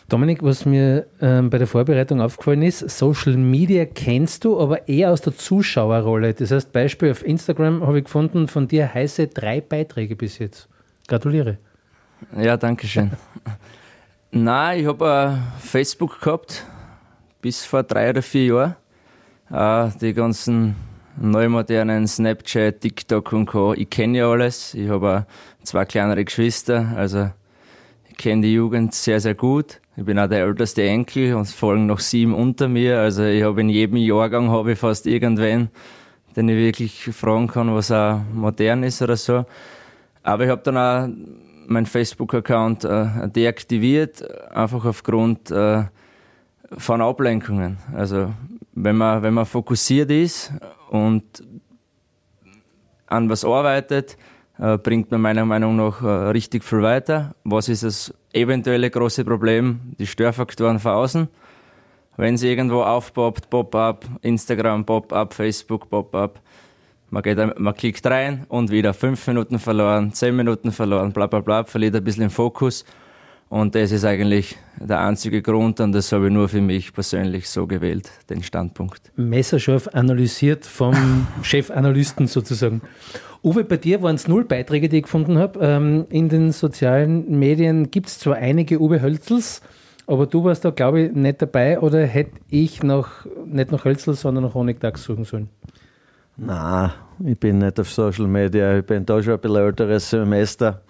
Dominik, 0.08 0.42
was 0.42 0.66
mir 0.66 1.06
ähm, 1.20 1.50
bei 1.50 1.58
der 1.58 1.66
Vorbereitung 1.66 2.20
aufgefallen 2.20 2.62
ist, 2.62 2.78
Social 2.90 3.36
Media 3.36 3.86
kennst 3.86 4.44
du, 4.44 4.60
aber 4.60 4.86
eher 4.86 5.10
aus 5.10 5.22
der 5.22 5.36
Zuschauerrolle. 5.36 6.34
Das 6.34 6.50
heißt, 6.50 6.72
Beispiel 6.72 7.10
auf 7.10 7.24
Instagram 7.24 7.84
habe 7.84 7.98
ich 7.98 8.04
gefunden, 8.04 8.46
von 8.46 8.68
dir 8.68 8.92
heiße 8.92 9.28
drei 9.28 9.60
Beiträge 9.60 10.14
bis 10.14 10.38
jetzt. 10.38 10.68
Gratuliere. 11.08 11.58
Ja, 12.32 12.56
danke 12.56 12.86
schön. 12.86 13.12
Nein, 14.30 14.80
ich 14.80 14.86
habe 14.86 15.38
Facebook 15.58 16.20
gehabt, 16.20 16.64
bis 17.40 17.64
vor 17.64 17.82
drei 17.82 18.10
oder 18.10 18.22
vier 18.22 18.74
Jahren 19.50 19.90
äh, 19.94 19.98
die 20.00 20.14
ganzen 20.14 20.74
neumodernen 21.16 22.06
Snapchat, 22.08 22.80
TikTok 22.80 23.32
und 23.32 23.46
Co. 23.46 23.74
Ich 23.74 23.90
kenne 23.90 24.18
ja 24.18 24.30
alles. 24.30 24.74
Ich 24.74 24.88
habe 24.88 25.26
zwei 25.62 25.84
kleinere 25.84 26.24
Geschwister, 26.24 26.92
also 26.96 27.30
ich 28.08 28.16
kenne 28.16 28.42
die 28.42 28.54
Jugend 28.54 28.94
sehr, 28.94 29.20
sehr 29.20 29.34
gut. 29.34 29.80
Ich 29.96 30.04
bin 30.04 30.18
auch 30.18 30.28
der 30.28 30.40
älteste 30.40 30.82
Enkel 30.82 31.34
und 31.34 31.42
es 31.42 31.52
folgen 31.52 31.86
noch 31.86 32.00
sieben 32.00 32.34
unter 32.34 32.68
mir. 32.68 32.98
Also 32.98 33.24
ich 33.24 33.44
habe 33.44 33.60
in 33.60 33.68
jedem 33.68 33.96
Jahrgang 33.98 34.50
habe 34.50 34.72
ich 34.72 34.78
fast 34.78 35.06
irgendwen, 35.06 35.68
den 36.34 36.48
ich 36.48 36.56
wirklich 36.56 37.10
fragen 37.12 37.46
kann, 37.46 37.72
was 37.74 37.92
auch 37.92 38.20
modern 38.32 38.82
ist 38.82 39.02
oder 39.02 39.16
so. 39.16 39.44
Aber 40.24 40.44
ich 40.44 40.50
habe 40.50 40.62
dann 40.62 40.76
auch 40.76 41.43
meinen 41.66 41.86
Facebook-Account 41.86 42.84
äh, 42.84 43.28
deaktiviert, 43.28 44.22
einfach 44.50 44.84
aufgrund 44.84 45.50
äh, 45.50 45.84
von 46.76 47.00
Ablenkungen. 47.00 47.78
Also 47.94 48.32
wenn 48.72 48.96
man, 48.96 49.22
wenn 49.22 49.34
man 49.34 49.46
fokussiert 49.46 50.10
ist 50.10 50.52
und 50.90 51.24
an 53.06 53.28
was 53.28 53.44
arbeitet, 53.44 54.16
äh, 54.58 54.78
bringt 54.78 55.10
man 55.10 55.20
meiner 55.20 55.44
Meinung 55.44 55.76
nach 55.76 56.02
äh, 56.02 56.06
richtig 56.06 56.64
viel 56.64 56.82
weiter. 56.82 57.34
Was 57.44 57.68
ist 57.68 57.82
das 57.82 58.14
eventuelle 58.32 58.90
große 58.90 59.24
Problem? 59.24 59.80
Die 59.98 60.06
Störfaktoren 60.06 60.78
von 60.78 60.92
außen. 60.92 61.28
Wenn 62.16 62.36
sie 62.36 62.48
irgendwo 62.48 62.82
aufpoppt, 62.82 63.50
Pop-up, 63.50 64.04
Instagram, 64.22 64.84
Pop-up, 64.84 65.34
Facebook, 65.34 65.90
Pop-up, 65.90 66.40
man, 67.14 67.22
geht, 67.22 67.58
man 67.58 67.74
klickt 67.74 68.04
rein 68.06 68.44
und 68.48 68.72
wieder 68.72 68.92
fünf 68.92 69.26
Minuten 69.28 69.60
verloren, 69.60 70.12
zehn 70.12 70.34
Minuten 70.34 70.72
verloren, 70.72 71.12
bla 71.12 71.28
bla 71.28 71.40
bla, 71.40 71.64
verliert 71.64 71.94
ein 71.94 72.02
bisschen 72.02 72.22
den 72.22 72.30
Fokus 72.30 72.84
und 73.48 73.76
das 73.76 73.92
ist 73.92 74.04
eigentlich 74.04 74.56
der 74.80 74.98
einzige 74.98 75.40
Grund 75.40 75.78
und 75.78 75.92
das 75.92 76.10
habe 76.10 76.26
ich 76.26 76.32
nur 76.32 76.48
für 76.48 76.60
mich 76.60 76.92
persönlich 76.92 77.48
so 77.48 77.68
gewählt, 77.68 78.10
den 78.28 78.42
Standpunkt. 78.42 79.12
Messerscharf 79.14 79.88
analysiert 79.92 80.66
vom 80.66 81.28
Chefanalysten 81.42 82.26
sozusagen. 82.26 82.82
Uwe, 83.44 83.62
bei 83.62 83.76
dir 83.76 84.02
waren 84.02 84.16
es 84.16 84.26
null 84.26 84.44
Beiträge, 84.44 84.88
die 84.88 84.96
ich 84.96 85.02
gefunden 85.04 85.38
habe. 85.38 85.60
Ähm, 85.62 86.06
in 86.10 86.28
den 86.28 86.50
sozialen 86.50 87.38
Medien 87.38 87.92
gibt 87.92 88.08
es 88.08 88.18
zwar 88.18 88.36
einige 88.36 88.80
Uwe 88.80 89.02
Hölzels, 89.02 89.62
aber 90.08 90.26
du 90.26 90.42
warst 90.42 90.64
da, 90.64 90.70
glaube 90.70 91.02
ich, 91.02 91.12
nicht 91.12 91.40
dabei 91.40 91.78
oder 91.78 92.04
hätte 92.06 92.32
ich 92.50 92.82
noch, 92.82 93.08
nicht 93.46 93.70
nach 93.70 93.84
Hölzel, 93.84 94.14
sondern 94.14 94.42
nach 94.42 94.54
Honigdachs 94.54 95.04
suchen 95.04 95.24
sollen? 95.24 95.48
Na, 96.36 96.92
ich 97.24 97.38
bin 97.38 97.58
nicht 97.58 97.78
auf 97.78 97.90
Social 97.90 98.26
Media, 98.26 98.78
ich 98.78 98.84
bin 98.84 99.06
da 99.06 99.22
schon 99.22 99.34
ein 99.34 99.40
bisschen 99.40 99.56
älteres 99.56 100.10
Semester. 100.10 100.82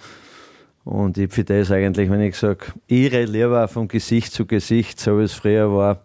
Und 0.85 1.18
ich 1.18 1.33
finde 1.33 1.59
das 1.59 1.70
eigentlich, 1.70 2.11
wenn 2.11 2.20
ich 2.20 2.37
sage, 2.37 2.66
ihre 2.87 3.24
lieber 3.24 3.68
vom 3.68 3.88
Gesicht 3.88 4.33
zu 4.33 4.46
Gesicht, 4.46 5.00
so 5.00 5.18
wie 5.18 5.24
es 5.24 5.35
früher 5.35 5.70
war. 5.70 6.00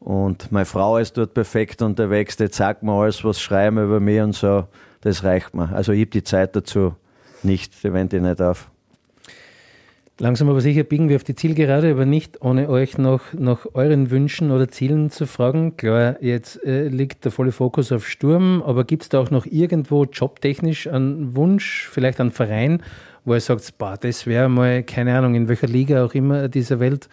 Und 0.00 0.52
meine 0.52 0.66
Frau 0.66 0.98
ist 0.98 1.16
dort 1.18 1.34
perfekt 1.34 1.82
unterwegs, 1.82 2.36
die 2.36 2.48
sagt 2.48 2.82
mir 2.82 2.92
alles, 2.92 3.24
was 3.24 3.40
schreiben 3.40 3.82
über 3.82 4.00
mich 4.00 4.20
und 4.20 4.34
so. 4.34 4.66
Das 5.00 5.24
reicht 5.24 5.54
mir. 5.54 5.74
Also 5.74 5.92
ich 5.92 6.00
habe 6.00 6.10
die 6.10 6.24
Zeit 6.24 6.56
dazu 6.56 6.94
nicht, 7.42 7.82
die 7.82 7.92
wende 7.92 8.16
ich 8.16 8.22
nicht 8.22 8.40
auf. 8.40 8.70
Langsam 10.18 10.48
aber 10.48 10.62
sicher 10.62 10.82
biegen 10.82 11.10
wir 11.10 11.16
auf 11.16 11.24
die 11.24 11.34
Zielgerade, 11.34 11.90
aber 11.90 12.06
nicht 12.06 12.40
ohne 12.40 12.70
euch 12.70 12.96
noch 12.96 13.34
nach 13.34 13.66
euren 13.74 14.10
Wünschen 14.10 14.50
oder 14.50 14.68
Zielen 14.68 15.10
zu 15.10 15.26
fragen. 15.26 15.76
Klar, 15.76 16.16
jetzt 16.22 16.64
äh, 16.64 16.88
liegt 16.88 17.26
der 17.26 17.32
volle 17.32 17.52
Fokus 17.52 17.92
auf 17.92 18.08
Sturm, 18.08 18.62
aber 18.64 18.84
gibt 18.84 19.02
es 19.02 19.08
da 19.10 19.20
auch 19.20 19.30
noch 19.30 19.44
irgendwo 19.44 20.04
jobtechnisch 20.04 20.86
einen 20.86 21.36
Wunsch, 21.36 21.86
vielleicht 21.92 22.18
einen 22.18 22.30
Verein, 22.30 22.82
wo 23.26 23.34
ihr 23.34 23.40
sagt, 23.40 23.76
boah, 23.76 23.98
das 23.98 24.26
wäre 24.26 24.48
mal, 24.48 24.82
keine 24.84 25.18
Ahnung, 25.18 25.34
in 25.34 25.48
welcher 25.48 25.66
Liga 25.66 26.02
auch 26.02 26.14
immer 26.14 26.48
dieser 26.48 26.80
Welt, 26.80 27.10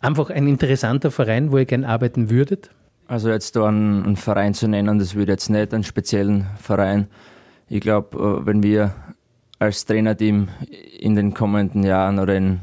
einfach 0.00 0.30
ein 0.30 0.48
interessanter 0.48 1.12
Verein, 1.12 1.52
wo 1.52 1.58
ihr 1.58 1.66
gerne 1.66 1.86
arbeiten 1.86 2.30
würdet? 2.30 2.70
Also 3.06 3.30
jetzt 3.30 3.54
da 3.54 3.68
einen, 3.68 4.04
einen 4.04 4.16
Verein 4.16 4.54
zu 4.54 4.66
nennen, 4.66 4.98
das 4.98 5.14
würde 5.14 5.30
jetzt 5.30 5.50
nicht 5.50 5.72
einen 5.72 5.84
speziellen 5.84 6.46
Verein. 6.60 7.06
Ich 7.68 7.80
glaube, 7.80 8.40
äh, 8.42 8.46
wenn 8.46 8.64
wir 8.64 8.92
als 9.60 9.84
Trainerteam 9.84 10.48
in 10.98 11.14
den 11.14 11.34
kommenden 11.34 11.84
Jahren 11.84 12.18
oder 12.18 12.34
in, 12.34 12.60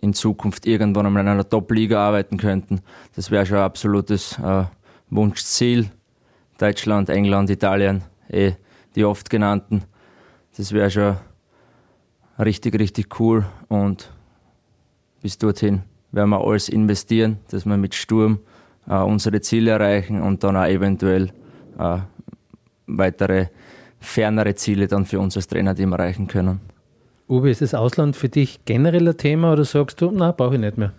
in 0.00 0.14
Zukunft 0.14 0.66
irgendwann 0.66 1.06
einmal 1.06 1.22
in 1.22 1.28
einer 1.28 1.48
Top-Liga 1.48 1.98
arbeiten 1.98 2.38
könnten, 2.38 2.80
das 3.14 3.30
wäre 3.30 3.46
schon 3.46 3.58
ein 3.58 3.64
absolutes 3.64 4.38
äh, 4.38 4.64
Wunschziel. 5.10 5.90
Deutschland, 6.58 7.08
England, 7.08 7.48
Italien, 7.48 8.02
eh 8.28 8.52
die 8.94 9.04
oft 9.04 9.30
genannten. 9.30 9.84
Das 10.56 10.72
wäre 10.72 10.90
schon 10.90 11.16
richtig, 12.38 12.78
richtig 12.78 13.20
cool 13.20 13.46
und 13.68 14.10
bis 15.22 15.38
dorthin 15.38 15.82
werden 16.12 16.30
wir 16.30 16.44
alles 16.44 16.68
investieren, 16.68 17.38
dass 17.50 17.66
wir 17.66 17.76
mit 17.76 17.94
Sturm 17.94 18.40
äh, 18.86 18.96
unsere 18.96 19.40
Ziele 19.40 19.72
erreichen 19.72 20.20
und 20.20 20.42
dann 20.42 20.56
auch 20.56 20.66
eventuell 20.66 21.32
äh, 21.78 21.98
weitere 22.86 23.46
fernere 24.00 24.54
Ziele 24.54 24.88
dann 24.88 25.04
für 25.04 25.20
uns 25.20 25.36
als 25.36 25.46
Trainerteam 25.46 25.92
erreichen 25.92 26.26
können. 26.26 26.60
Uwe, 27.28 27.50
ist 27.50 27.60
das 27.60 27.74
Ausland 27.74 28.16
für 28.16 28.28
dich 28.28 28.64
generell 28.64 29.08
ein 29.08 29.16
Thema 29.16 29.52
oder 29.52 29.64
sagst 29.64 30.00
du, 30.00 30.10
na, 30.12 30.32
brauche 30.32 30.54
ich 30.54 30.60
nicht 30.60 30.76
mehr? 30.78 30.92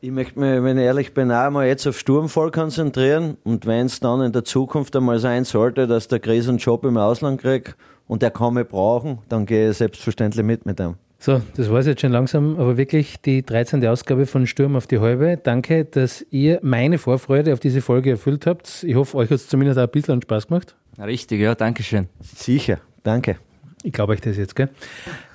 Ich 0.00 0.10
möchte 0.10 0.38
mich, 0.38 0.62
wenn 0.62 0.76
ich 0.76 0.84
ehrlich 0.84 1.14
bin, 1.14 1.30
auch 1.30 1.50
mal 1.50 1.66
jetzt 1.66 1.86
auf 1.86 1.98
Sturm 1.98 2.28
voll 2.28 2.50
konzentrieren. 2.50 3.36
Und 3.44 3.64
wenn 3.64 3.86
es 3.86 4.00
dann 4.00 4.20
in 4.20 4.32
der 4.32 4.44
Zukunft 4.44 4.94
einmal 4.96 5.18
sein 5.18 5.44
sollte, 5.44 5.86
dass 5.86 6.08
der 6.08 6.18
Chris 6.18 6.48
einen 6.48 6.58
Job 6.58 6.84
im 6.84 6.96
Ausland 6.96 7.40
kriegt 7.40 7.76
und 8.06 8.22
er 8.22 8.30
kann 8.30 8.54
mich 8.54 8.68
brauchen, 8.68 9.18
dann 9.28 9.46
gehe 9.46 9.70
ich 9.70 9.78
selbstverständlich 9.78 10.44
mit 10.44 10.66
mit 10.66 10.80
ihm. 10.80 10.96
So, 11.24 11.40
das 11.56 11.70
war 11.70 11.78
es 11.78 11.86
jetzt 11.86 12.02
schon 12.02 12.12
langsam, 12.12 12.60
aber 12.60 12.76
wirklich 12.76 13.18
die 13.18 13.42
13. 13.42 13.86
Ausgabe 13.86 14.26
von 14.26 14.46
Sturm 14.46 14.76
auf 14.76 14.86
die 14.86 14.98
Halbe. 14.98 15.38
Danke, 15.42 15.86
dass 15.86 16.22
ihr 16.30 16.58
meine 16.60 16.98
Vorfreude 16.98 17.54
auf 17.54 17.60
diese 17.60 17.80
Folge 17.80 18.10
erfüllt 18.10 18.44
habt. 18.44 18.84
Ich 18.86 18.94
hoffe, 18.94 19.16
euch 19.16 19.30
hat 19.30 19.36
es 19.36 19.48
zumindest 19.48 19.78
auch 19.78 19.84
ein 19.84 19.90
bisschen 19.90 20.20
Spaß 20.20 20.48
gemacht. 20.48 20.76
Richtig, 20.98 21.40
ja, 21.40 21.54
danke 21.54 21.82
schön. 21.82 22.08
Sicher, 22.20 22.76
danke. 23.04 23.38
Ich 23.82 23.94
glaube 23.94 24.12
euch 24.12 24.20
das 24.20 24.36
jetzt, 24.36 24.54
gell? 24.54 24.68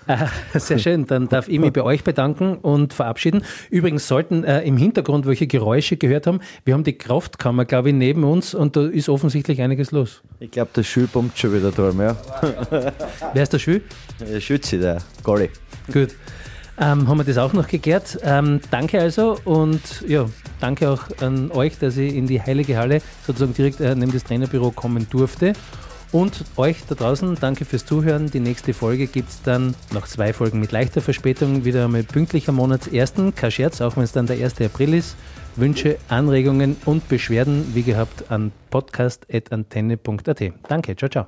Äh, 0.06 0.28
sehr 0.60 0.78
schön, 0.78 1.08
dann 1.08 1.28
darf 1.28 1.48
ich 1.48 1.60
mich 1.60 1.74
bei 1.74 1.82
euch 1.82 2.04
bedanken 2.04 2.58
und 2.58 2.94
verabschieden. 2.94 3.44
Übrigens 3.72 4.08
sollten 4.08 4.44
äh, 4.44 4.62
im 4.62 4.78
Hintergrund 4.78 5.26
welche 5.26 5.48
Geräusche 5.48 5.98
gehört 5.98 6.28
haben. 6.28 6.40
Wir 6.66 6.76
haben 6.76 6.84
die 6.84 7.00
Kraftkammer, 7.00 7.66
glaube 7.66 7.90
ich, 7.90 7.96
neben 7.96 8.26
uns 8.26 8.54
und 8.54 8.76
da 8.76 8.86
ist 8.86 9.10
offensichtlich 9.10 9.60
einiges 9.60 9.90
los. 9.90 10.22
Ich 10.40 10.52
glaube, 10.52 10.70
der 10.76 10.84
Schül 10.84 11.08
pumpt 11.08 11.40
schon 11.40 11.52
wieder 11.52 11.72
drum, 11.72 12.00
ja. 12.00 12.16
Wer 13.34 13.42
ist 13.42 13.54
der 13.54 13.60
Schül? 13.60 13.82
Der 14.20 14.40
Schütze, 14.40 14.78
der 14.78 15.00
Golli. 15.24 15.50
Gut. 15.92 16.16
Ähm, 16.80 17.10
haben 17.10 17.18
wir 17.18 17.26
das 17.26 17.38
auch 17.38 17.52
noch 17.52 17.68
geklärt. 17.68 18.18
Ähm, 18.24 18.62
danke 18.72 19.02
also 19.02 19.38
und 19.44 19.82
ja, 20.08 20.26
danke 20.62 20.90
auch 20.90 21.04
an 21.22 21.52
euch, 21.52 21.78
dass 21.78 21.98
ich 21.98 22.16
in 22.16 22.26
die 22.26 22.42
Heilige 22.42 22.78
Halle 22.78 23.02
sozusagen 23.28 23.54
direkt 23.54 23.82
äh, 23.82 23.94
neben 23.96 24.14
das 24.14 24.24
Trainerbüro 24.24 24.72
kommen 24.72 25.08
durfte. 25.10 25.54
Und 26.12 26.46
euch 26.56 26.78
da 26.88 26.96
draußen, 26.96 27.38
danke 27.40 27.66
fürs 27.66 27.86
Zuhören. 27.86 28.32
Die 28.32 28.40
nächste 28.40 28.74
Folge 28.74 29.06
gibt 29.08 29.30
es 29.30 29.42
dann 29.44 29.76
nach 29.94 30.08
zwei 30.08 30.34
Folgen 30.34 30.60
mit 30.60 30.72
leichter 30.72 31.02
Verspätung 31.02 31.66
wieder 31.66 31.86
einmal 31.86 32.04
pünktlich 32.04 32.50
am 32.50 32.56
Monatsersten. 32.56 33.36
Kein 33.36 33.52
Scherz, 33.52 33.80
auch 33.82 33.96
wenn 33.96 34.04
es 34.04 34.12
dann 34.12 34.26
der 34.26 34.44
1. 34.44 34.60
April 34.62 34.96
ist. 34.96 35.16
Wünsche, 35.56 35.98
Anregungen 36.08 36.78
und 36.86 37.08
Beschwerden, 37.10 37.76
wie 37.76 37.84
gehabt, 37.84 38.32
an 38.32 38.52
podcast.antenne.at. 38.70 40.54
Danke, 40.68 40.96
ciao, 40.96 41.10
ciao. 41.10 41.28